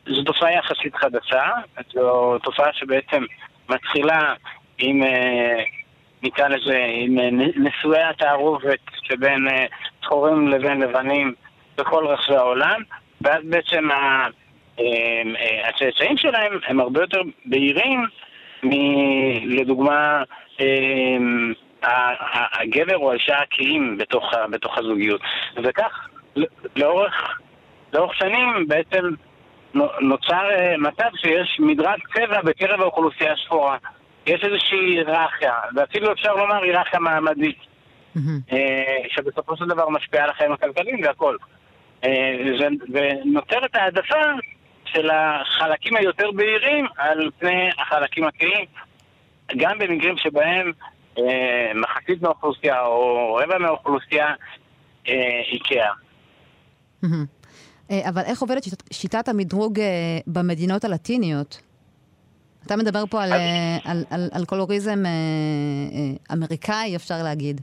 [0.07, 1.51] זו תופעה יחסית חדשה,
[1.93, 3.25] זו תופעה שבעצם
[3.69, 4.35] מתחילה
[4.79, 5.63] עם, אה,
[6.23, 9.67] נקרא לזה, עם אה, נשואי התערובת שבין אה,
[10.03, 11.35] שחורים לבין לבנים
[11.79, 12.83] בכל רחבי העולם,
[13.21, 13.89] ואז בעצם
[15.69, 18.07] הצאצאים שלהם הם הרבה יותר בהירים
[18.63, 20.23] מלדוגמה
[22.53, 25.21] הגבר או האישה הקיים בתוך, בתוך הזוגיות.
[25.57, 26.09] וכך
[26.77, 27.41] לאורך,
[27.93, 29.05] לאורך שנים בעצם
[29.75, 33.77] נוצר אה, מצב שיש מדרג צבע בקרב האוכלוסייה השחורה.
[34.27, 37.59] יש איזושהי היררכיה, ואפילו אפשר לומר היררכיה מעמדית,
[38.53, 41.37] אה, שבסופו של דבר משפיעה על החיים הכלכליים והכל.
[42.05, 42.37] אה,
[42.93, 44.23] ונוצרת העדפה
[44.85, 48.65] של החלקים היותר בהירים על פני החלקים הכהים,
[49.57, 50.73] גם במקרים שבהם
[51.75, 54.35] מחצית מהאוכלוסייה או רבע מהאוכלוסייה
[55.53, 55.93] איקאה.
[57.91, 59.87] אה, אבל איך עובדת שיטת, שיטת המדרוג אה,
[60.27, 61.61] במדינות הלטיניות?
[62.67, 65.03] אתה מדבר פה על, אה, על, על, על קולוריזם
[66.33, 67.61] אמריקאי, אפשר להגיד.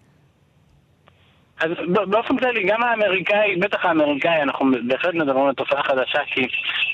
[1.59, 6.47] אז באופן כללי, גם האמריקאי, בטח האמריקאי, אנחנו בהחלט מדברים על תופעה חדשה, כי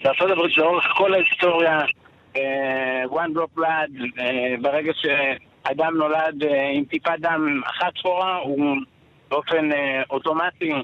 [0.05, 1.79] הברית לאורך כל ההיסטוריה,
[3.09, 4.21] one drop blood,
[4.61, 6.43] ברגע שאדם נולד
[6.73, 8.77] עם טיפת דם אחת שחורה, הוא
[9.33, 9.69] באופן
[10.09, 10.77] אוטומטי אה,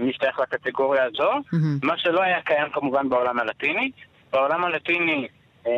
[0.00, 1.86] משתייך לקטגוריה הזו, mm-hmm.
[1.86, 3.90] מה שלא היה קיים כמובן בעולם הלטיני.
[4.32, 5.28] בעולם הלטיני,
[5.66, 5.72] אה,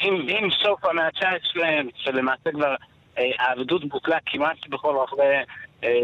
[0.00, 1.60] עם, עם סוף המאה ה-19,
[1.96, 2.74] שלמעשה כבר
[3.18, 5.22] אה, העבדות בוטלה כמעט בכל רחבי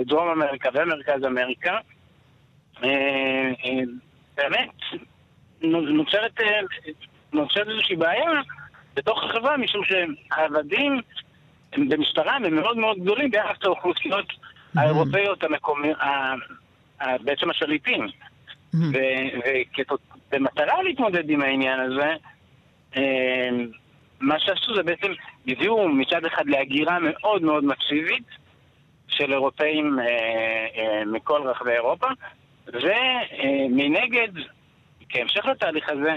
[0.07, 1.79] דרום אמריקה ומרכז אמריקה,
[4.37, 4.71] באמת
[5.63, 6.41] נוצרת,
[7.33, 8.31] נוצרת איזושהי בעיה
[8.95, 11.01] בתוך החברה, משום שהעבדים
[11.73, 14.27] במשטרה הם מאוד מאוד גדולים ביחס לאוכלוסיות
[14.77, 15.99] האירופאיות המקומיות,
[17.01, 18.07] בעצם השליטים.
[20.33, 22.15] ובמטרה להתמודד עם העניין הזה,
[24.21, 25.13] מה שעשו זה בעצם
[25.47, 28.25] הביאו מצד אחד להגירה מאוד מאוד מסיבית
[29.09, 30.05] של אירופאים אה,
[30.77, 32.07] אה, מכל רחבי אירופה,
[32.67, 34.29] ומנגד,
[35.09, 36.17] כהמשך לתהליך הזה,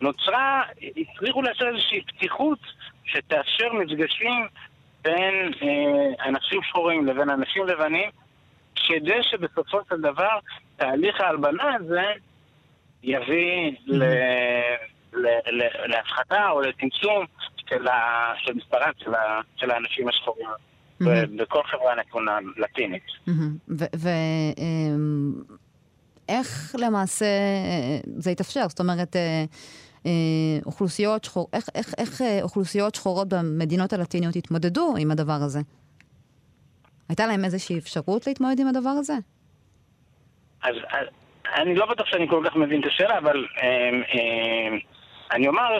[0.00, 0.62] נוצרה,
[0.96, 2.58] הצליחו לייצר איזושהי פתיחות
[3.04, 4.46] שתאפשר מפגשים
[5.06, 8.10] בין אה, אנשים שחורים לבין אנשים לבנים,
[8.74, 10.38] כדי שבסופו של דבר
[10.76, 12.02] תהליך ההלבנה הזה
[13.02, 14.02] יביא ל...
[15.86, 17.24] להפחתה או לצמצום
[17.68, 20.46] של, ה, של מספרם של, ה, של האנשים השחורים
[21.02, 21.06] mm-hmm.
[21.36, 23.02] בכל חברה נתונה לטינית.
[26.28, 28.68] ואיך אמ, למעשה אה, זה התאפשר?
[28.68, 29.44] זאת אומרת, אה, אה,
[30.66, 35.60] אוכלוסיות, שחור, איך, איך, איך אוכלוסיות שחורות במדינות הלטיניות התמודדו עם הדבר הזה?
[37.08, 39.14] הייתה להם איזושהי אפשרות להתמודד עם הדבר הזה?
[40.62, 41.06] אז, אז
[41.54, 44.76] אני לא בטוח שאני כל כך מבין את השאלה, אבל אה, אה,
[45.32, 45.78] אני אומר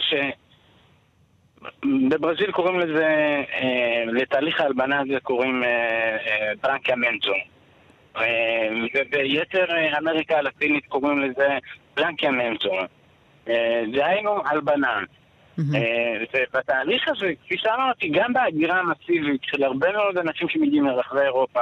[1.61, 3.07] שבברזיל קוראים לזה,
[3.53, 5.63] אה, לתהליך ההלבנה הזה קוראים
[6.63, 7.33] ברנקיאמנטו.
[7.33, 9.67] אה, אה, וביתר
[9.99, 11.59] אמריקה הלטינית קוראים לזה
[11.97, 12.73] בלנקיאמנטו.
[13.93, 15.01] דהיינו הלבנה.
[16.33, 21.61] ובתהליך הזה, כפי שאמרתי, גם בהגירה המסיבית של הרבה מאוד אנשים שמגיעים מרחבי אירופה,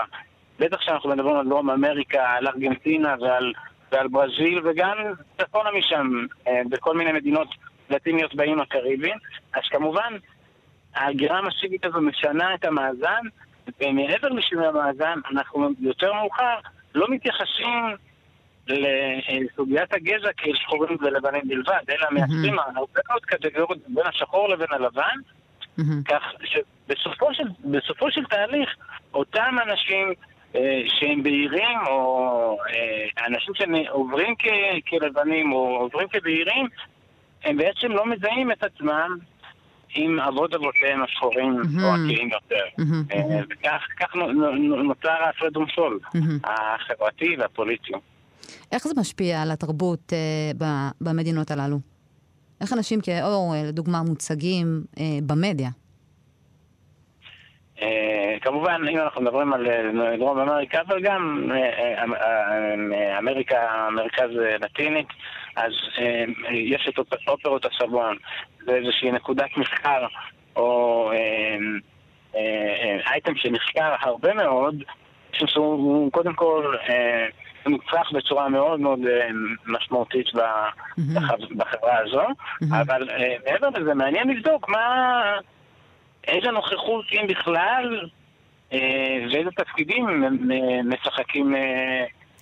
[0.58, 3.52] בטח כשאנחנו מדברים על דרום אמריקה, על ארגנטינה ועל,
[3.92, 4.96] ועל ברזיל, וגם
[5.38, 6.26] צפונה משם,
[6.68, 7.48] בכל מיני מדינות
[7.90, 9.16] לטיניות באיים הקריביים,
[9.54, 10.16] אז כמובן
[10.94, 13.22] ההגירה המסיבית הזו משנה את המאזן,
[13.80, 16.54] ומעבר לשינוי המאזן, אנחנו יותר מאוחר
[16.94, 17.96] לא מתייחסים
[18.68, 25.16] לסוגיית הגזע כאל שחורים ולבנים בלבד, אלא מייצרים הרבה מאוד קטגוריות בין השחור לבין הלבן,
[26.04, 27.44] כך שבסופו של,
[28.10, 28.68] של תהליך,
[29.14, 30.12] אותם אנשים
[30.56, 34.34] אה, שהם בהירים, או אה, אנשים שעוברים
[34.88, 36.68] כלבנים או עוברים כבהירים,
[37.44, 39.16] הם בעצם לא מזהים את עצמם
[39.94, 42.64] עם אבות אבותיהם השחורים או הכהים יותר.
[43.12, 44.14] אה, וכך
[44.84, 45.98] נוצר ההפרד ומשול
[46.44, 47.92] החברתי והפוליטי.
[48.72, 50.68] איך זה משפיע על התרבות אה,
[51.00, 51.76] במדינות הללו?
[52.60, 54.84] איך אנשים כאור, אה, לדוגמה, מוצגים
[55.22, 55.70] במדיה?
[58.40, 59.66] כמובן, אם אנחנו מדברים על
[60.18, 61.50] דרום אמריקה, אבל גם
[63.18, 65.06] אמריקה, מרכז לטינית,
[65.56, 68.16] אז אה, יש את אופרות הסבון,
[68.66, 70.06] זה איזושהי נקודת מחקר
[70.56, 71.56] או אה,
[72.36, 74.82] אה, אייטם שנחקר הרבה מאוד,
[75.32, 76.76] שהוא קודם כל
[77.68, 79.00] מוצלח בצורה מאוד מאוד
[79.66, 80.26] משמעותית
[81.56, 82.26] בחברה הזו,
[82.70, 83.08] אבל
[83.44, 85.22] מעבר לזה מעניין לבדוק מה,
[86.28, 88.08] איזה נוכחות, אם בכלל,
[89.30, 90.24] ואיזה תפקידים
[90.84, 91.54] משחקים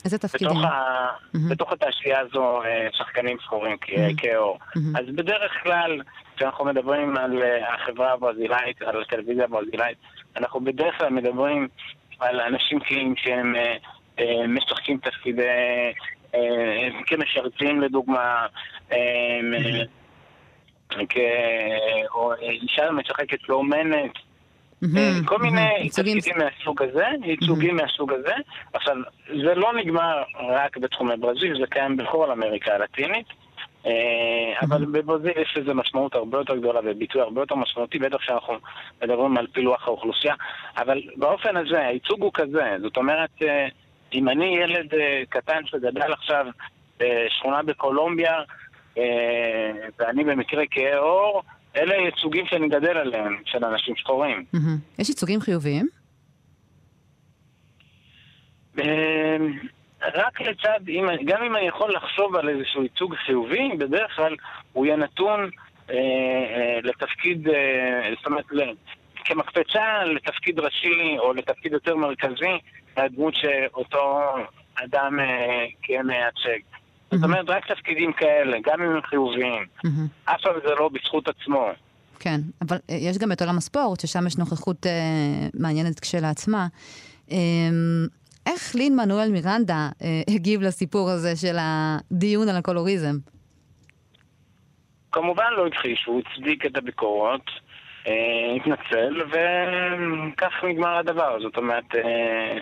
[0.05, 0.49] איזה תפקידים?
[0.49, 1.09] בתוך, ה...
[1.09, 1.39] mm-hmm.
[1.51, 3.77] בתוך התעשייה הזו אה, שחקנים שחורים
[4.17, 4.59] כאור.
[4.59, 4.99] Mm-hmm.
[4.99, 6.01] אז בדרך כלל,
[6.37, 9.99] כשאנחנו מדברים על אה, החברה הברזילאית, על הטלוויזיה הברזילאית,
[10.37, 11.69] אנחנו בדרך כלל מדברים
[12.21, 13.77] על אנשים קהים שהם אה,
[14.49, 15.93] משחקים תפקידי,
[17.07, 18.47] כמשרתים לדוגמה,
[18.91, 18.95] mm-hmm.
[22.15, 24.13] או אישה משחקת כאומנת.
[25.25, 28.35] כל מיני תפקידים מהסוג הזה, ייצוגים מהסוג הזה.
[28.73, 28.97] עכשיו,
[29.29, 33.27] זה לא נגמר רק בתחומי ברזיל, זה קיים בכל אמריקה הלטינית.
[33.87, 33.93] אה,
[34.63, 38.55] אבל בברזיל יש לזה משמעות הרבה יותר גדולה וביטוי הרבה יותר משמעותי, בטח כשאנחנו
[39.03, 40.35] מדברים על פילוח האוכלוסייה.
[40.77, 42.77] אבל באופן הזה, הייצוג הוא כזה.
[42.83, 43.69] זאת אומרת, אה,
[44.15, 46.47] אם אני ילד אה, קטן שגדל עכשיו
[46.99, 48.35] בשכונה בקולומביה,
[49.99, 51.43] ואני במקרה כהה עור,
[51.77, 54.45] אלה ייצוגים שאני גדל עליהם, של אנשים שחורים.
[54.99, 55.89] יש ייצוגים חיוביים?
[58.79, 59.59] אמ,
[60.15, 60.81] רק לצד,
[61.25, 64.37] גם אם אני יכול לחשוב על איזשהו ייצוג חיובי, בדרך כלל
[64.73, 65.51] הוא יהיה נתון
[65.91, 68.45] אה, אה, לתפקיד, אה, זאת אומרת,
[69.25, 72.59] כמקפצה לתפקיד ראשי או לתפקיד יותר מרכזי,
[72.97, 74.21] הדמות שאותו
[74.75, 75.19] אדם
[75.83, 76.59] כן מייצג.
[77.11, 79.67] זאת אומרת, רק תפקידים כאלה, גם אם הם חיוביים.
[80.25, 81.69] אף פעם זה לא בזכות עצמו.
[82.19, 86.67] כן, אבל אה, יש גם את עולם הספורט, ששם יש נוכחות אה, מעניינת כשלעצמה.
[87.33, 87.37] אה,
[88.47, 93.17] איך לין מנואל מירנדה אה, הגיב לסיפור הזה של הדיון על הקולוריזם?
[95.13, 97.51] כמובן לא הכחיש, הוא הצדיק את הביקורות,
[98.57, 101.41] התנצל, וכך נגמר הדבר.
[101.41, 102.59] זאת אומרת, אה,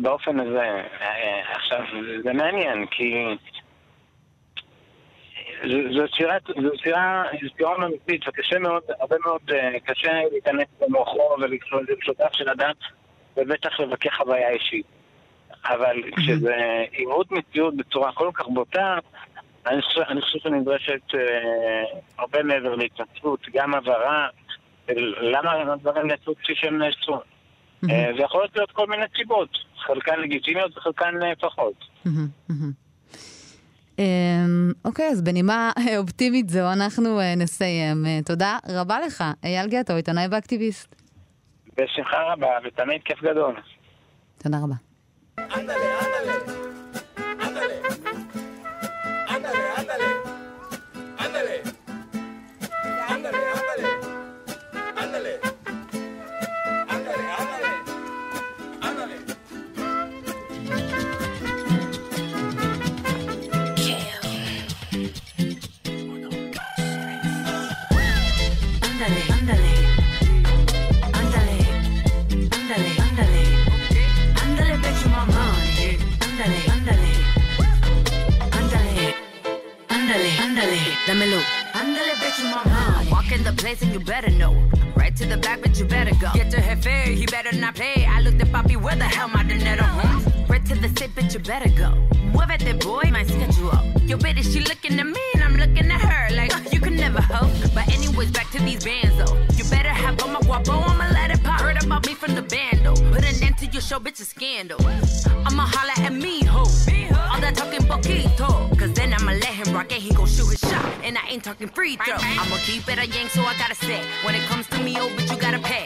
[0.00, 0.82] באופן הזה.
[1.54, 1.80] עכשיו,
[2.24, 3.24] זה מעניין, כי
[5.64, 6.70] זו שירה, זו
[7.84, 9.50] אמיתית, וקשה מאוד, הרבה מאוד,
[9.84, 12.72] קשה להיכנס במוחו ולשותף של אדם,
[13.36, 14.86] ובטח לבקר חוויה אישית.
[15.66, 16.54] אבל כשזה
[16.90, 18.98] עיוות מציאות בצורה כל כך בוטה,
[19.66, 24.28] אני חושב, אני חושב שנדרשת אה, הרבה מעבר להתנצלות, גם הבהרה,
[25.32, 27.14] למה הדברים נעשו כפי שהם נעשו.
[27.14, 27.90] Mm-hmm.
[27.90, 29.48] אה, זה יכול להיות כל מיני סיבות,
[29.78, 31.84] חלקן לגיטימיות וחלקן אה, פחות.
[33.98, 38.06] אמ, אוקיי, אז בנימה אופטימית זו אנחנו אה, נסיים.
[38.06, 40.94] אה, תודה רבה לך, אייל גטו, עיתונאי ואקטיביסט.
[41.76, 43.54] בשמחה רבה, ותמיד כיף גדול.
[44.42, 44.74] תודה רבה.
[111.84, 112.16] Free throw.
[112.16, 114.00] I'ma keep it a yank, so I gotta say.
[114.24, 115.84] When it comes to me, oh, bitch, you gotta pay.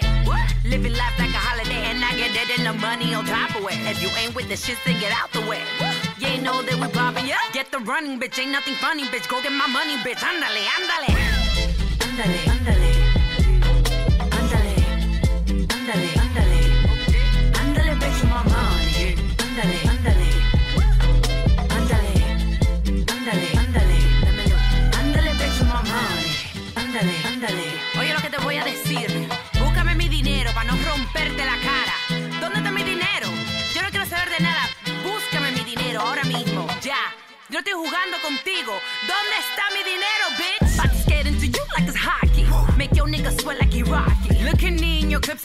[0.64, 3.64] Living life like a holiday, and I get it and the money on top of
[3.64, 3.78] it.
[3.90, 5.62] If you ain't with the shit, then get out the way.
[6.20, 7.42] You ain't know that we poppin', yeah?
[7.52, 9.28] Get the running, bitch, ain't nothing funny, bitch.
[9.28, 10.22] Go get my money, bitch.
[10.30, 11.10] Ándale, ándale.
[12.06, 12.97] Ándale, ándale.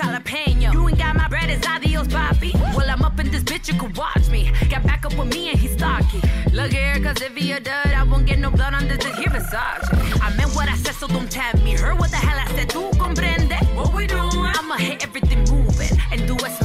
[0.03, 0.73] Jalapeno.
[0.73, 2.53] You ain't got my bread, it's adios, papi.
[2.75, 4.51] Well, I'm up in this bitch, you can watch me.
[4.69, 6.21] Got back up with me and he's stocky.
[6.51, 9.31] Look here, cause if he a dud, I won't get no blood under this, here
[9.31, 9.87] massage.
[10.21, 11.71] I meant what I said, so don't tap me.
[11.73, 13.57] Heard what the hell I said, tú comprende?
[13.75, 14.51] What we doing?
[14.59, 16.62] I'ma hit everything moving and do it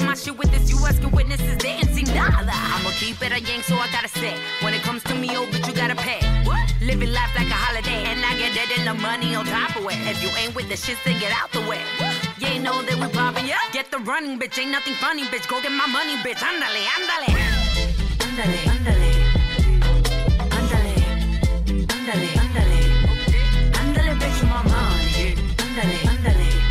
[0.00, 2.52] on my shit with this US can witnesses, they seen nada.
[2.52, 4.34] I'ma keep it a yank, so I gotta say.
[4.62, 6.20] When it comes to me, oh, but you gotta pay.
[6.80, 9.84] Living life like a holiday, and I get it and the money on top of
[9.84, 9.98] it.
[10.06, 11.80] If you ain't with the shit, then get out the way.
[12.38, 13.58] You ain't know that we poppin', yeah?
[13.72, 15.48] Get the running, bitch, ain't nothing funny, bitch.
[15.48, 16.42] Go get my money, bitch.
[16.48, 16.82] Ándale.
[16.96, 17.32] Ándale,
[18.26, 18.60] ándale.
[20.56, 20.94] Ándale,
[21.94, 22.80] ándale, ándale.
[23.80, 25.34] Ándale, bitch, my money.
[25.62, 26.65] Ándale, ándale.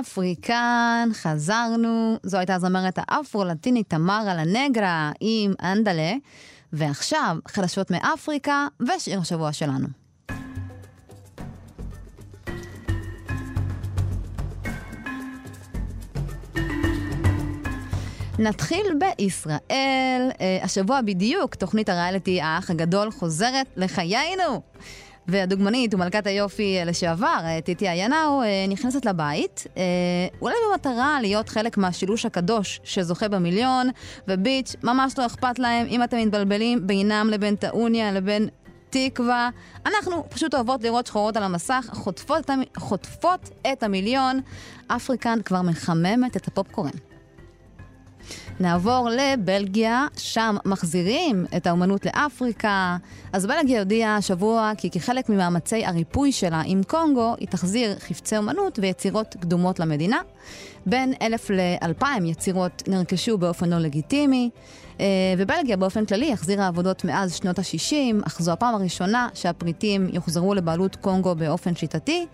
[0.00, 2.18] אפריקן, חזרנו.
[2.22, 6.12] זו הייתה הזמרת האפרו-לטינית תמרה לנגרה עם אנדלה.
[6.72, 9.86] ועכשיו, חדשות מאפריקה ושיר השבוע שלנו.
[18.38, 20.30] נתחיל בישראל.
[20.40, 24.62] אה, השבוע בדיוק תוכנית הריאליטי האח הגדול חוזרת לחיינו.
[25.28, 29.82] והדוגמנית ומלכת היופי לשעבר, אה, טיטי עיינאו, אה, נכנסת לבית, אה,
[30.40, 33.90] אולי במטרה להיות חלק מהשילוש הקדוש שזוכה במיליון,
[34.28, 38.48] וביץ', ממש לא אכפת להם אם אתם מתבלבלים בינם לבין טעוניה לבין
[38.90, 39.50] תקווה.
[39.86, 42.62] אנחנו פשוט אוהבות לראות שחורות על המסך, חוטפות את, המ...
[42.76, 44.40] חוטפות את המיליון.
[44.86, 47.11] אפריקן כבר מחממת את הפופקורן.
[48.60, 52.96] נעבור לבלגיה, שם מחזירים את האומנות לאפריקה.
[53.32, 58.78] אז בלגיה הודיעה השבוע כי כחלק ממאמצי הריפוי שלה עם קונגו, היא תחזיר חפצי אומנות
[58.82, 60.20] ויצירות קדומות למדינה.
[60.86, 64.50] בין אלף לאלפיים יצירות נרכשו באופן לא לגיטימי,
[65.38, 70.96] ובלגיה באופן כללי החזירה עבודות מאז שנות ה-60, אך זו הפעם הראשונה שהפריטים יוחזרו לבעלות
[70.96, 72.26] קונגו באופן שיטתי.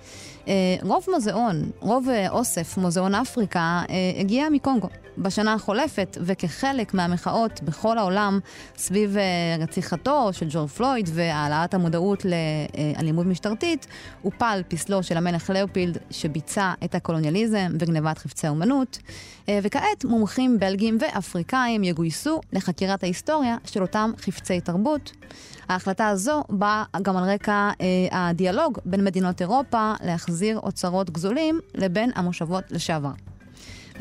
[0.49, 3.83] אה, רוב מוזיאון, רוב אה, אוסף מוזיאון אפריקה
[4.21, 4.89] הגיע מקונגו.
[5.19, 8.39] בשנה החולפת, וכחלק מהמחאות בכל העולם
[8.77, 9.17] סביב
[9.59, 13.87] רציחתו של ג'ורג' פלויד והעלאת המודעות לאלימות משטרתית,
[14.23, 18.99] הופל פסלו של המלך לאופילד שביצע את הקולוניאליזם וגנבת חפצי אומנות.
[19.63, 25.13] וכעת מומחים בלגים ואפריקאים יגויסו לחקירת ההיסטוריה של אותם חפצי תרבות.
[25.69, 32.11] ההחלטה הזו באה גם על רקע אה, הדיאלוג בין מדינות אירופה להחזיר אוצרות גזולים לבין
[32.15, 33.13] המושבות לשעבר.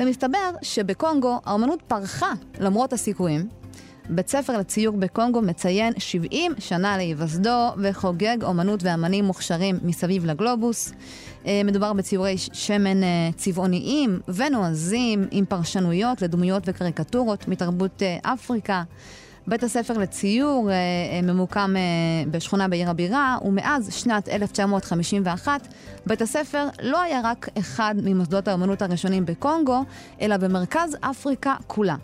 [0.00, 3.48] ומסתבר שבקונגו האומנות פרחה למרות הסיכויים.
[4.10, 10.92] בית ספר לציור בקונגו מציין 70 שנה להיווסדו וחוגג אומנות ואמנים מוכשרים מסביב לגלובוס.
[11.48, 18.82] אה, מדובר בציורי שמן אה, צבעוניים ונועזים עם פרשנויות לדמויות וקריקטורות מתרבות אה, אפריקה.
[19.46, 20.70] בית הספר לציור
[21.22, 21.74] ממוקם
[22.30, 25.68] בשכונה בעיר הבירה, ומאז שנת 1951
[26.06, 29.84] בית הספר לא היה רק אחד ממוסדות האמנות הראשונים בקונגו,
[30.20, 31.96] אלא במרכז אפריקה כולה.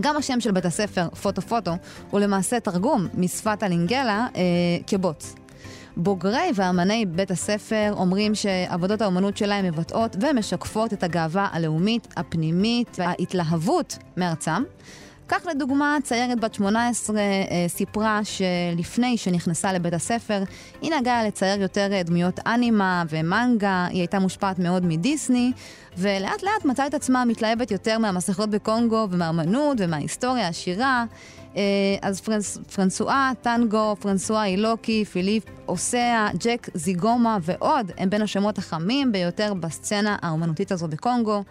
[0.00, 1.72] גם השם של בית הספר, פוטו פוטו,
[2.10, 4.42] הוא למעשה תרגום משפת הלינגלה אה,
[4.86, 5.34] כבוץ.
[5.98, 13.98] בוגרי ואמני בית הספר אומרים שעבודות האומנות שלהם מבטאות ומשקפות את הגאווה הלאומית, הפנימית וההתלהבות
[14.16, 14.62] מארצם.
[15.28, 17.24] כך לדוגמה, ציירת בת 18 אה,
[17.68, 20.42] סיפרה שלפני שנכנסה לבית הספר,
[20.82, 25.52] היא נהגה לצייר יותר אה, דמויות אנימה ומנגה, היא הייתה מושפעת מאוד מדיסני,
[25.96, 31.04] ולאט לאט מצאה את עצמה מתלהבת יותר מהמסכות בקונגו ומהאמנות ומההיסטוריה העשירה.
[31.58, 38.58] אה, אז פרנס, פרנסואה, טנגו, פרנסואה אילוקי, פיליפ אוסאה, ג'ק זיגומה ועוד הם בין השמות
[38.58, 41.44] החמים ביותר בסצנה האומנותית הזו בקונגו.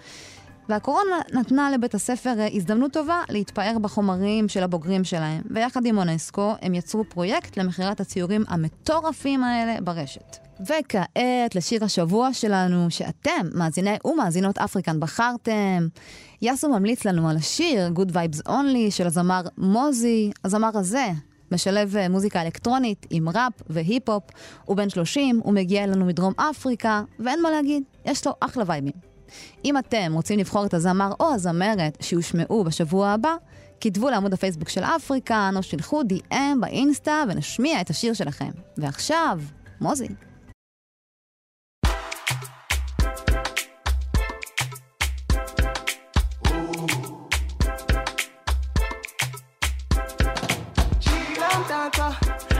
[0.69, 6.53] והקורונה נתנה לבית הספר אה, הזדמנות טובה להתפאר בחומרים של הבוגרים שלהם, ויחד עם אונסקו
[6.61, 10.46] הם יצרו פרויקט למכירת הציורים המטורפים האלה ברשת.
[10.61, 15.87] וכעת לשיר השבוע שלנו, שאתם, מאזיני ומאזינות אפריקן, בחרתם.
[16.41, 20.31] יאסו ממליץ לנו על השיר Good Vibes Only של הזמר מוזי.
[20.43, 21.07] הזמר הזה
[21.51, 24.23] משלב אה, מוזיקה אלקטרונית עם ראפ והיפ-הופ.
[24.65, 28.93] הוא בן 30, הוא מגיע אלינו מדרום אפריקה, ואין מה להגיד, יש לו אחלה וייבים.
[29.65, 33.35] אם אתם רוצים לבחור את הזמר או הזמרת שיושמעו בשבוע הבא,
[33.81, 38.51] כתבו לעמוד הפייסבוק של אפריקה, או שילחו DM באינסטה ונשמיע את השיר שלכם.
[38.77, 39.39] ועכשיו,
[39.81, 40.07] מוזי.
[51.93, 52.56] shelter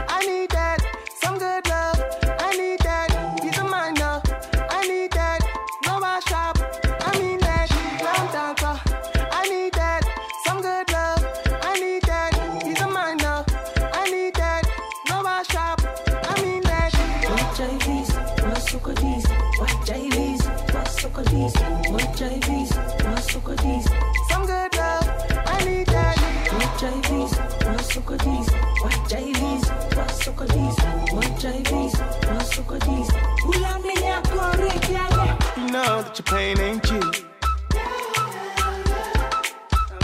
[36.28, 37.00] pain ain't you.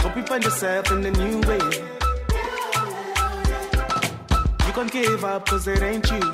[0.01, 1.59] Hope you find yourself in a new way.
[4.65, 6.31] You can't give up cause it ain't you.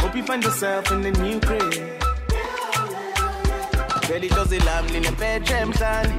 [0.00, 1.98] Hope you find yourself in a new grave.
[4.26, 6.14] idlozi lami linempetshe emhlane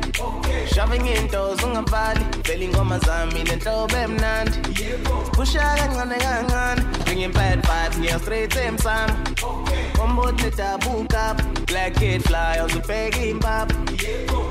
[0.75, 4.57] shoving intozo ungavali vele ingoma zami nenhlobo emnandi
[5.35, 9.13] pusha kancane kancane bring in bad vibes ngiya straight emsamo
[10.03, 14.42] Kom bort med taboo cap, Black kid fly also pegging fegin-papp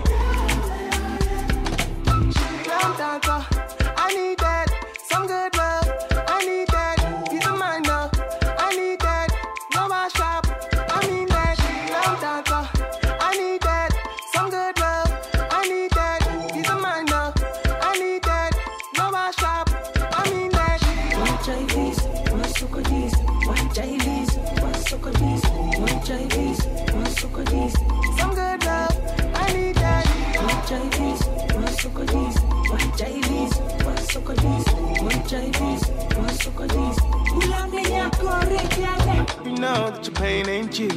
[40.22, 40.92] pain ain't you.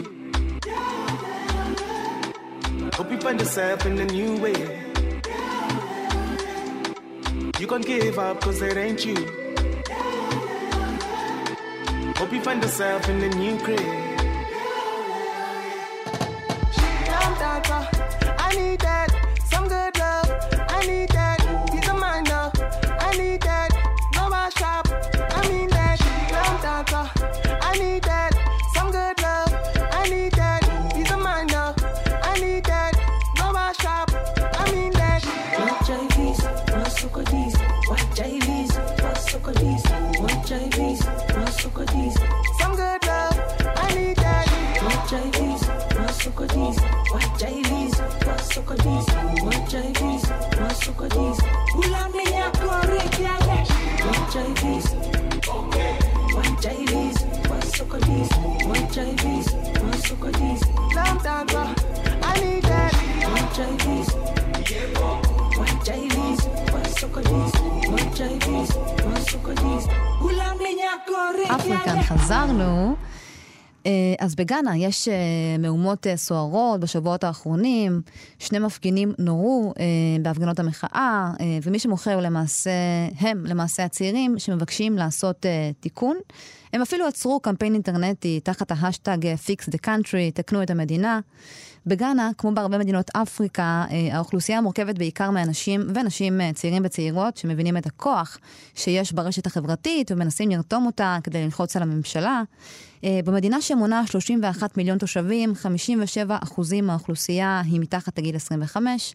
[2.94, 4.60] Hope you find yourself in a new way.
[7.60, 9.18] You can't give up cause it ain't you.
[12.20, 14.05] Hope you find yourself in a new crib.
[74.46, 75.14] בגאנה יש אה,
[75.60, 78.02] מהומות אה, סוערות בשבועות האחרונים,
[78.40, 79.84] שני מפגינים נורו אה,
[80.22, 82.72] בהפגנות המחאה, אה, ומי שמוכר למעשה,
[83.20, 85.46] הם למעשה הצעירים שמבקשים לעשות
[85.80, 86.18] תיקון.
[86.76, 91.20] הם אפילו עצרו קמפיין אינטרנטי תחת ההאשטאג Fix the Country, תקנו את המדינה.
[91.88, 97.78] בגאנה, כמו בהרבה מדינות אפריקה, אה, האוכלוסייה מורכבת בעיקר מאנשים ונשים אה, צעירים וצעירות שמבינים
[97.78, 98.38] את הכוח
[98.76, 102.44] שיש ברשת החברתית ומנסים לרתום אותה כדי ללחוץ על הממשלה.
[103.04, 109.14] אה, במדינה שמונה 31 מיליון תושבים, 57 אחוזים מהאוכלוסייה היא מתחת לגיל 25.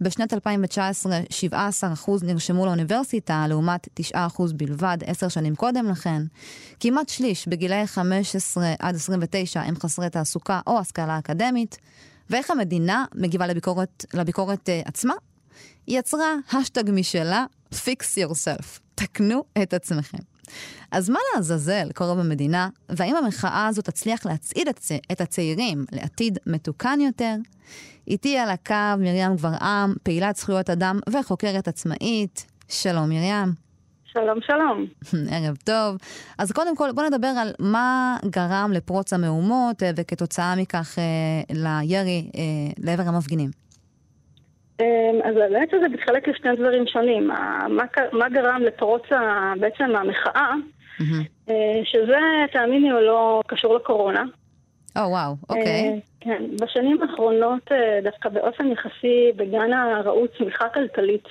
[0.00, 6.22] בשנת 2019, 17 אחוז נרשמו לאוניברסיטה, לעומת 9 אחוז בלבד עשר שנים קודם לכן.
[6.80, 11.78] כמעט שליש בגילאי 15 עד 29 הם חסרי תעסוקה או השכלה אקדמית.
[12.30, 15.14] ואיך המדינה מגיבה לביקורת, לביקורת uh, עצמה?
[15.86, 17.44] היא יצרה השטג משלה,
[17.74, 20.18] Fix yourself, תקנו את עצמכם.
[20.90, 24.92] אז מה לעזאזל קורה במדינה, והאם המחאה הזו תצליח להצעיד את, צ...
[25.12, 27.34] את הצעירים לעתיד מתוקן יותר?
[28.08, 32.46] איתי על הקו מרים גברעם, פעילת זכויות אדם וחוקרת עצמאית.
[32.68, 33.69] שלום מרים.
[34.12, 34.86] שלום, שלום.
[35.34, 35.96] ערב טוב.
[36.38, 42.30] אז קודם כל, בוא נדבר על מה גרם לפרוץ המהומות, אה, וכתוצאה מכך אה, לירי
[42.36, 43.50] אה, לעבר המפגינים.
[44.80, 47.28] אמ, אז בעצם זה מתחלק לשני דברים שונים.
[47.28, 47.58] מה,
[48.12, 49.02] מה גרם לפרוץ
[49.60, 50.52] בעצם המחאה,
[51.00, 51.52] mm-hmm.
[51.84, 52.18] שזה,
[52.52, 54.24] תאמיני או לא, קשור לקורונה.
[54.96, 56.00] או, oh, וואו, wow, אוקיי.
[56.00, 56.02] Okay.
[56.20, 57.70] כן, בשנים האחרונות
[58.02, 61.28] דווקא באופן יחסי בגאנה ראו צמיחה כלכלית.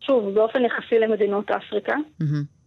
[0.00, 1.94] שוב, באופן יחסי למדינות אפריקה.
[2.22, 2.58] Mm-hmm.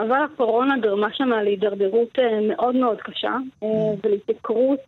[0.00, 2.18] אבל הקורונה גרמה שם להידרדרות
[2.48, 3.66] מאוד מאוד קשה mm-hmm.
[4.04, 4.80] ולהתייקרות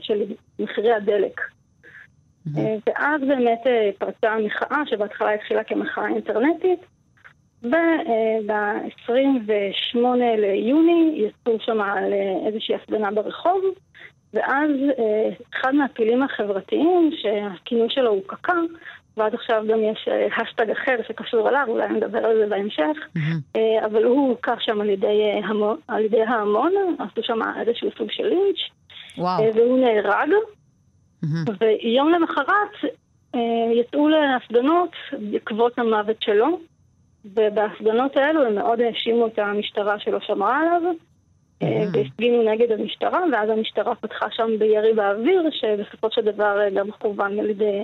[0.00, 0.22] של
[0.58, 1.40] מחירי הדלק.
[1.40, 2.60] Mm-hmm.
[2.86, 3.60] ואז באמת
[3.98, 6.80] פרצה המחאה, שבהתחלה התחילה כמחאה אינטרנטית,
[7.62, 9.96] וב-28
[10.38, 12.12] ליוני יצאו שם על
[12.46, 13.62] איזושהי הפגנה ברחוב,
[14.34, 14.70] ואז
[15.54, 18.54] אחד מהפעילים החברתיים, שהכינוי שלו הוא קקה,
[19.16, 23.58] ועד עכשיו גם יש השטג אחר שקשור אליו, אולי נדבר על זה בהמשך, mm-hmm.
[23.86, 28.26] אבל הוא הוכר שם על ידי, המון, על ידי ההמון, עשו שם איזשהו סוג של
[28.26, 28.58] לינץ',
[29.18, 29.54] וואו.
[29.54, 30.28] והוא נהרג,
[31.24, 31.50] mm-hmm.
[31.60, 32.92] ויום למחרת
[33.72, 34.90] יצאו להפגנות
[35.30, 36.58] בעקבות המוות שלו,
[37.24, 40.82] ובהפגנות האלו הם מאוד האשימו את המשטרה שלא שמרה עליו,
[41.92, 47.50] והפגינו נגד המשטרה, ואז המשטרה פתחה שם בירי באוויר, שבסופו של דבר גם כוון על
[47.50, 47.82] ידי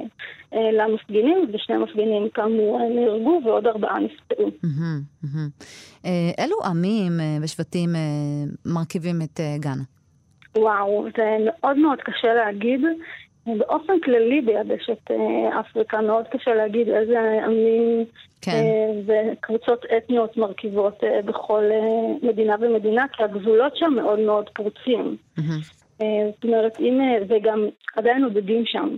[0.52, 4.50] למפגינים, ושני מפגינים כאמור נהרגו ועוד ארבעה נפצעו.
[6.38, 7.12] אילו עמים
[7.42, 7.90] ושבטים
[8.66, 9.82] מרכיבים את גאנה?
[10.56, 12.80] וואו, זה מאוד מאוד קשה להגיד.
[13.58, 15.10] באופן כללי ביבשת
[15.60, 18.04] אפריקה מאוד קשה להגיד איזה עמים
[18.42, 18.64] כן.
[19.06, 21.64] וקבוצות אתניות מרכיבות בכל
[22.22, 25.16] מדינה ומדינה, כי הגבולות שם מאוד מאוד פרוצים.
[25.38, 26.02] Mm-hmm.
[26.34, 28.96] זאת אומרת, אם, וגם עדיין נודדים שם.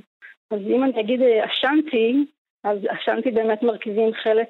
[0.51, 2.25] אז אם אני אגיד אשנתי,
[2.65, 4.49] אז אשנתי באמת מרכיבים חלק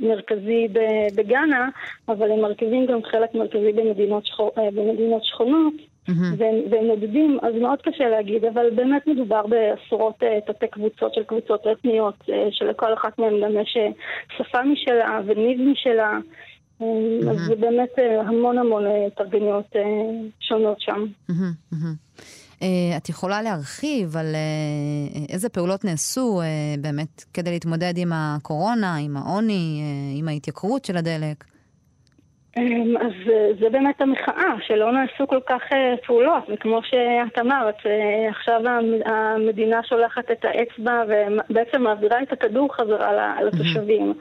[0.00, 0.68] מרכזי
[1.16, 1.68] בגאנה,
[2.08, 5.74] אבל הם מרכיבים גם חלק מרכזי במדינות, שחור, במדינות שכונות.
[6.08, 6.40] Mm-hmm.
[6.70, 12.14] והם נודדים, אז מאוד קשה להגיד, אבל באמת מדובר בעשרות תתי קבוצות של קבוצות אתניות,
[12.50, 13.76] שלכל אחת מהן גם יש
[14.36, 16.18] שפה משלה וניב משלה,
[16.80, 17.30] mm-hmm.
[17.30, 17.90] אז זה באמת
[18.26, 19.72] המון המון התארגנויות
[20.40, 21.04] שונות שם.
[21.30, 21.74] Mm-hmm.
[22.60, 24.34] Uh, את יכולה להרחיב על
[25.28, 26.40] איזה פעולות נעשו
[26.80, 29.82] באמת כדי להתמודד עם הקורונה, עם העוני,
[30.18, 31.44] עם ההתייקרות של הדלק?
[32.56, 37.86] אמ, אז אה, זה באמת המחאה, שלא נעשו כל כך אה, פעולות, וכמו שאת אמרת,
[37.86, 38.60] אה, עכשיו
[39.04, 44.14] המדינה שולחת את האצבע ובעצם מעבירה את הכדור חזרה לתושבים,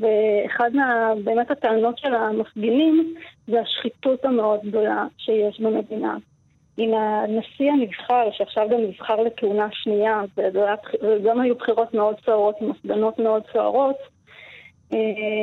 [0.00, 1.12] ואחד מה...
[1.24, 3.14] באמת הטענות של המפגינים
[3.46, 6.16] זה השחיתות המאוד גדולה שיש במדינה.
[6.76, 10.20] עם הנשיא הנבחר, שעכשיו גם נבחר לכהונה שנייה,
[11.02, 13.96] וגם היו בחירות מאוד סוערות עם הפגנות מאוד סוערות,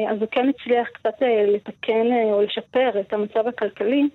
[0.10, 4.10] אז הוא כן הצליח קצת אה, לתקן אה, או לשפר את המצב הכלכלי.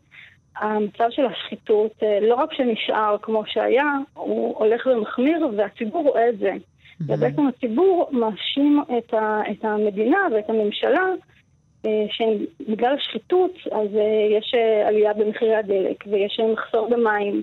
[0.57, 6.53] המצב של השחיתות, לא רק שנשאר כמו שהיה, הוא הולך ומחמיר והציבור רואה את זה.
[7.01, 11.07] ובעצם הציבור מאשים את, ה, את המדינה ואת הממשלה
[12.11, 13.89] שבגלל השחיתות אז
[14.31, 14.55] יש
[14.87, 17.43] עלייה במחירי הדלק ויש מחסור במים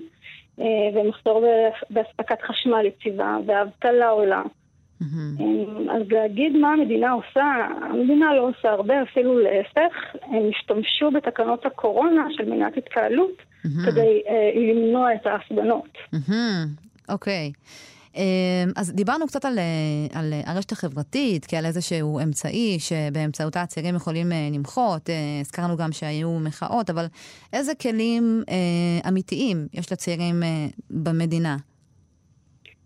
[0.94, 1.44] ומחסור
[1.90, 4.42] באספקת חשמל יציבה והאבטלה עולה.
[5.02, 5.90] Mm-hmm.
[5.90, 7.44] אז להגיד מה המדינה עושה,
[7.90, 13.86] המדינה לא עושה הרבה, אפילו להפך, הם השתמשו בתקנות הקורונה של מניעת התקהלות mm-hmm.
[13.86, 15.88] כדי uh, למנוע את ההפגנות.
[16.14, 16.32] Mm-hmm.
[17.08, 17.52] אוקיי.
[17.54, 17.92] Okay.
[18.76, 25.10] אז דיברנו קצת על, אה, על הרשת החברתית כעל איזשהו אמצעי שבאמצעותה הצעירים יכולים למחות.
[25.40, 27.06] הזכרנו גם שהיו מחאות, אבל
[27.52, 28.42] איזה כלים
[29.08, 30.42] אמיתיים יש לצעירים
[30.90, 31.56] במדינה?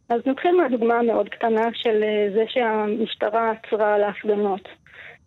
[0.08, 4.68] אז נתחיל מהדוגמה המאוד קטנה של אה, זה שהמשטרה עצרה על ההפגנות.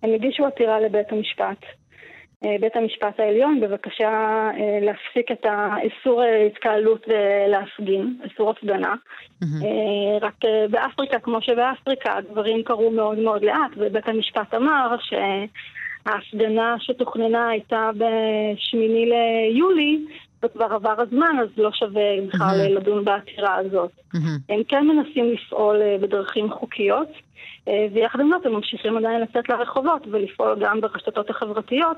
[0.04, 1.66] הם הגישו עתירה לבית המשפט.
[2.46, 4.10] אה, בית המשפט העליון בבקשה
[4.58, 8.94] אה, להפסיק את האיסור התקהלות ולהפגין, איסור הפגנה.
[9.44, 9.66] Mm-hmm.
[10.22, 10.36] רק
[10.70, 19.06] באפריקה, כמו שבאפריקה, הדברים קרו מאוד מאוד לאט, ובית המשפט אמר שההפגנה שתוכננה הייתה בשמיני
[19.06, 20.00] ליולי,
[20.44, 22.80] וכבר עבר הזמן, אז לא שווה בכלל mm-hmm.
[22.80, 23.92] לדון בעתירה הזאת.
[24.16, 24.20] Mm-hmm.
[24.50, 27.08] הם כן מנסים לפעול אה, בדרכים חוקיות,
[27.68, 31.98] אה, ויחד עם זאת הם ממשיכים עדיין לצאת לרחובות ולפעול גם ברשתות החברתיות,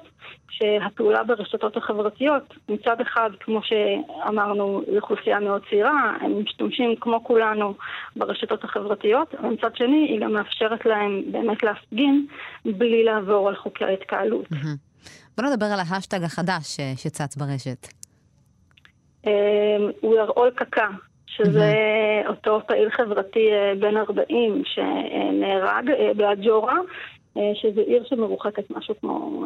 [0.50, 7.74] שהפעולה ברשתות החברתיות, מצד אחד, כמו שאמרנו, זו אוכלוסייה מאוד צעירה, הם משתמשים כמו כולנו
[8.16, 12.28] ברשתות החברתיות, ומצד שני היא גם מאפשרת להם באמת להפגין
[12.66, 14.46] בלי לעבור על חוקי ההתקהלות.
[14.46, 14.92] Mm-hmm.
[15.38, 18.01] בוא נדבר על ההשטג החדש אה, שצץ ברשת.
[20.02, 20.88] הוא יראול קקה,
[21.28, 21.74] שזה
[22.28, 26.78] אותו פעיל חברתי אה, בן 40 שנהרג אה, באג'ורה,
[27.38, 29.42] אה, שזו עיר שמרוחקת משהו כמו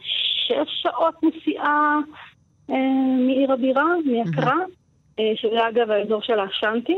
[0.00, 1.98] שש שעות נסיעה
[3.26, 4.54] מעיר הבירה, מאקרא,
[5.34, 6.96] שזה אגב האזור של האשנטי,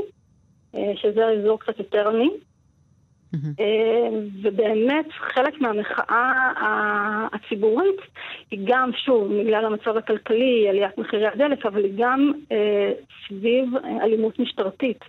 [0.73, 2.31] שזה האזור קצת יותר עני.
[3.61, 4.09] אה,
[4.43, 6.53] ובאמת חלק מהמחאה
[7.33, 8.01] הציבורית
[8.51, 12.93] היא גם, שוב, בגלל המצב הכלכלי, עליית מחירי הדלק, אבל היא גם אה,
[13.29, 13.69] סביב
[14.03, 15.05] אלימות משטרתית.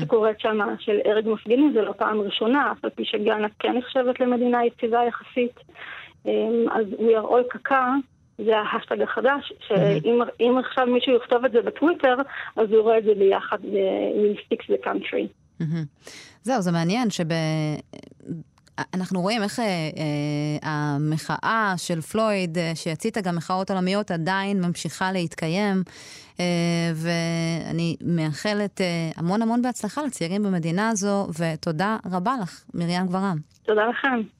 [0.00, 4.20] שקורית שם, של הרג מפגינים, זה לא פעם ראשונה, אף על פי שגאנה כן נחשבת
[4.20, 5.60] למדינה יציבה יחסית.
[6.26, 6.32] אה,
[6.72, 7.94] אז We are all קקה,
[8.38, 12.14] זה ההשטג החדש, שאם עכשיו מישהו יכתוב את זה בטוויטר,
[12.56, 15.45] אז הוא רואה את זה ביחד, we'll fix the country.
[16.42, 17.24] זהו, זה מעניין שב...
[18.94, 25.12] אנחנו רואים איך אה, אה, המחאה של פלויד, אה, שהציתה גם מחאות עולמיות, עדיין ממשיכה
[25.12, 25.82] להתקיים.
[26.40, 26.44] אה,
[26.94, 33.36] ואני מאחלת אה, המון המון בהצלחה לצעירים במדינה הזו, ותודה רבה לך, מרים גברם.
[33.62, 34.35] תודה לכם.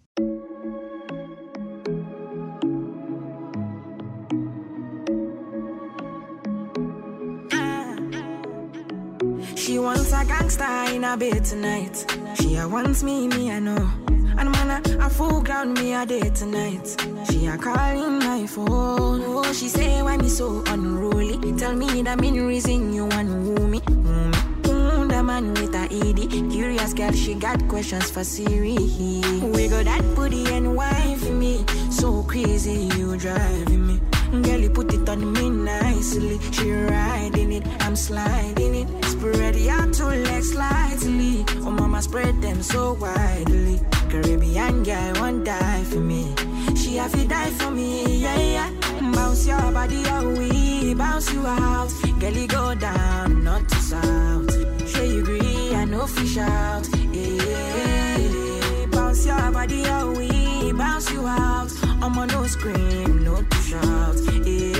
[10.26, 12.04] Gangster in a bed tonight.
[12.34, 13.90] She a wants me, me I know.
[14.38, 16.96] And man, a, a full ground me a day tonight.
[17.30, 19.22] She a calling my phone.
[19.24, 21.52] Oh, she say why me so unruly.
[21.56, 23.80] Tell me the main reason you want woo me.
[23.88, 24.38] Woo me.
[24.62, 26.50] Mm, the man with a ED.
[26.50, 28.74] Curious girl, she got questions for Siri.
[28.74, 30.76] We got that booty and
[31.20, 31.64] for me.
[31.90, 34.00] So crazy, you driving me.
[34.42, 36.38] Girl, you put it on me nicely.
[36.52, 38.85] She riding it, I'm sliding it.
[39.18, 41.44] Spread your two legs slightly.
[41.64, 43.80] Oh, mama, spread them so widely.
[44.10, 46.34] Caribbean girl won't die for me.
[46.76, 48.70] She have to die for me, yeah, yeah.
[49.14, 51.90] Bounce your body, oh, we bounce you out.
[52.20, 54.88] Girl, you go down, not to south.
[54.88, 56.86] Sure you agree, I know fish out.
[57.12, 61.72] Yeah, bounce your body, oh, we bounce you out.
[62.02, 64.16] I'm on no scream, no to shout.
[64.46, 64.75] Yeah,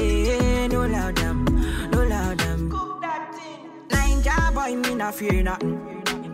[4.57, 5.77] boy, me not fear nothing.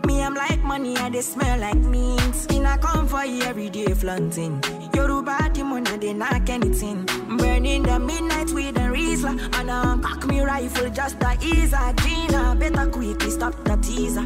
[0.05, 2.51] Me, I'm like money, and they smell like mint.
[2.53, 4.63] In a come for you every day flaunting.
[4.95, 7.05] Yoruba, the money, they knock anything.
[7.37, 9.35] Burning the midnight with a Riesler.
[9.59, 12.55] And um, cock me rifle just to ease Gina.
[12.57, 14.25] Better quickly stop the teaser.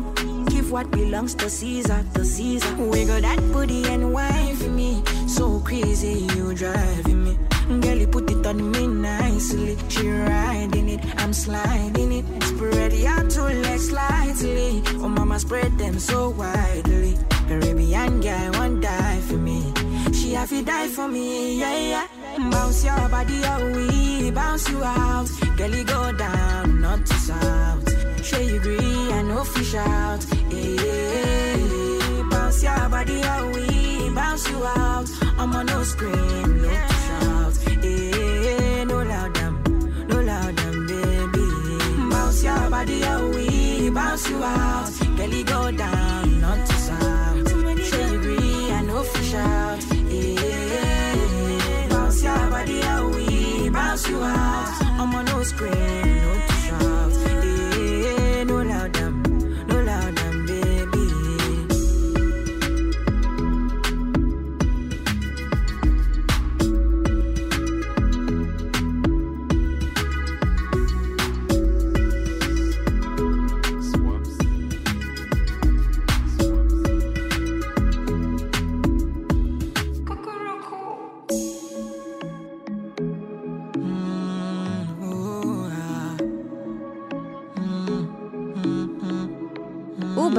[0.52, 2.76] Give what belongs to Caesar, to Caesar.
[2.76, 4.04] Wiggle that booty and
[4.60, 5.04] for me.
[5.28, 7.38] So crazy, you driving me.
[7.82, 9.78] Girl, you put it on me nicely.
[9.90, 12.44] She riding it, I'm sliding it.
[12.44, 13.87] Spread out two legs.
[15.38, 17.16] Mama, spread them so widely.
[17.48, 19.72] Caribbean girl, won't die for me.
[20.12, 22.50] She have to die for me, yeah, yeah.
[22.50, 25.30] Bounce your body, oh, we bounce you out.
[25.56, 28.26] Girl, you go down, not to south.
[28.26, 30.26] Sure you agree, I know fish out.
[30.50, 32.24] Yeah, yeah.
[32.32, 35.08] Bounce your body, oh, we bounce you out.
[35.38, 37.84] I'm on no screen, no to shout.
[37.84, 42.10] Yeah, no loud them, no loud them, baby.
[42.10, 44.97] Bounce your body, oh, we bounce you out
[45.30, 45.87] belly go down.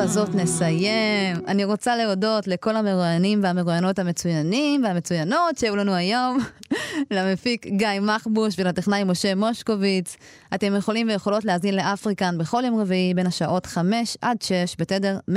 [0.08, 1.36] ובזאת נסיים.
[1.46, 6.38] אני רוצה להודות לכל המרואיינים והמרואיינות המצוינים והמצוינות שהיו לנו היום,
[7.10, 10.16] למפיק גיא מחבוש ולטכנאי משה מושקוביץ.
[10.54, 15.34] אתם יכולים ויכולות להאזין לאפריקן בכל יום רביעי בין השעות 5 עד 6 בתדר 104.9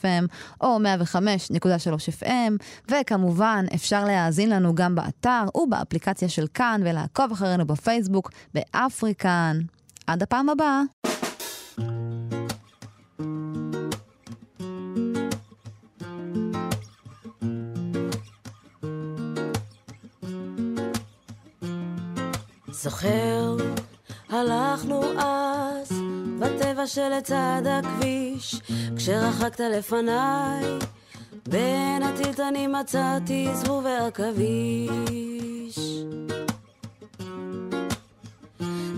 [0.00, 0.26] FM
[0.60, 2.52] או 105.3 FM,
[2.90, 9.58] וכמובן אפשר להאזין לנו גם באתר ובאפליקציה של כאן ולעקוב אחרינו בפייסבוק באפריקן.
[10.08, 10.82] עד הפעם הבאה.
[22.82, 23.56] זוכר,
[24.30, 25.92] הלכנו אז
[26.38, 28.60] בטבע שלצד הכביש,
[28.96, 30.64] כשרחקת לפניי,
[31.48, 35.78] בין הטלטנים מצאתי זבובי עכביש.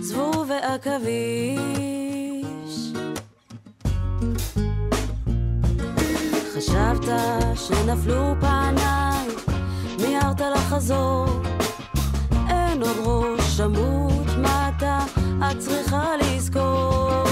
[0.00, 1.60] זבובי עכביש.
[6.54, 7.04] חשבת
[7.54, 9.28] שנפלו פניי,
[9.98, 11.26] מיהרת לחזור.
[12.48, 14.98] אין עוד ראש שמוט מטה,
[15.50, 17.29] את צריכה לזכור.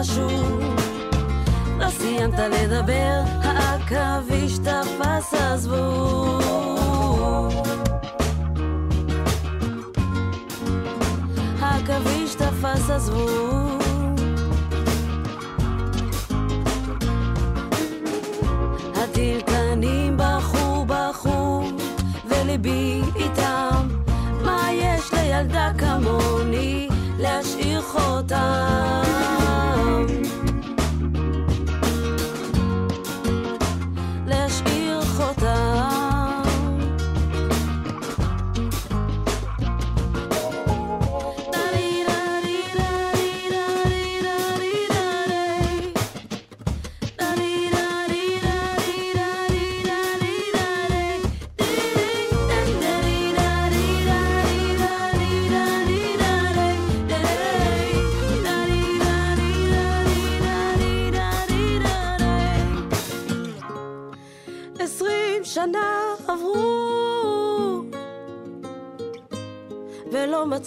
[0.00, 0.60] חשוב.
[1.78, 6.72] לא סיימת לדבר, העכביש תפס הזבוב.
[11.60, 13.82] העכביש תפס הזבוב.
[18.94, 21.62] הטלטנים בכו בכו,
[22.24, 23.88] וליבי איתם.
[24.44, 26.88] מה יש לילדה כמוני
[27.18, 29.39] להשאיר חותם?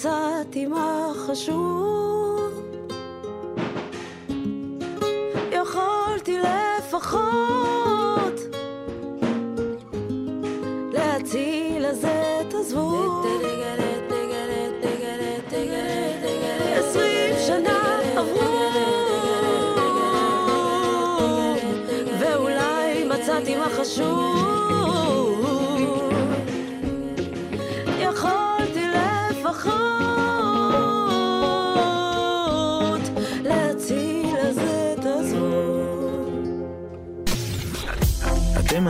[0.03, 1.72] מצאתי מה חשוב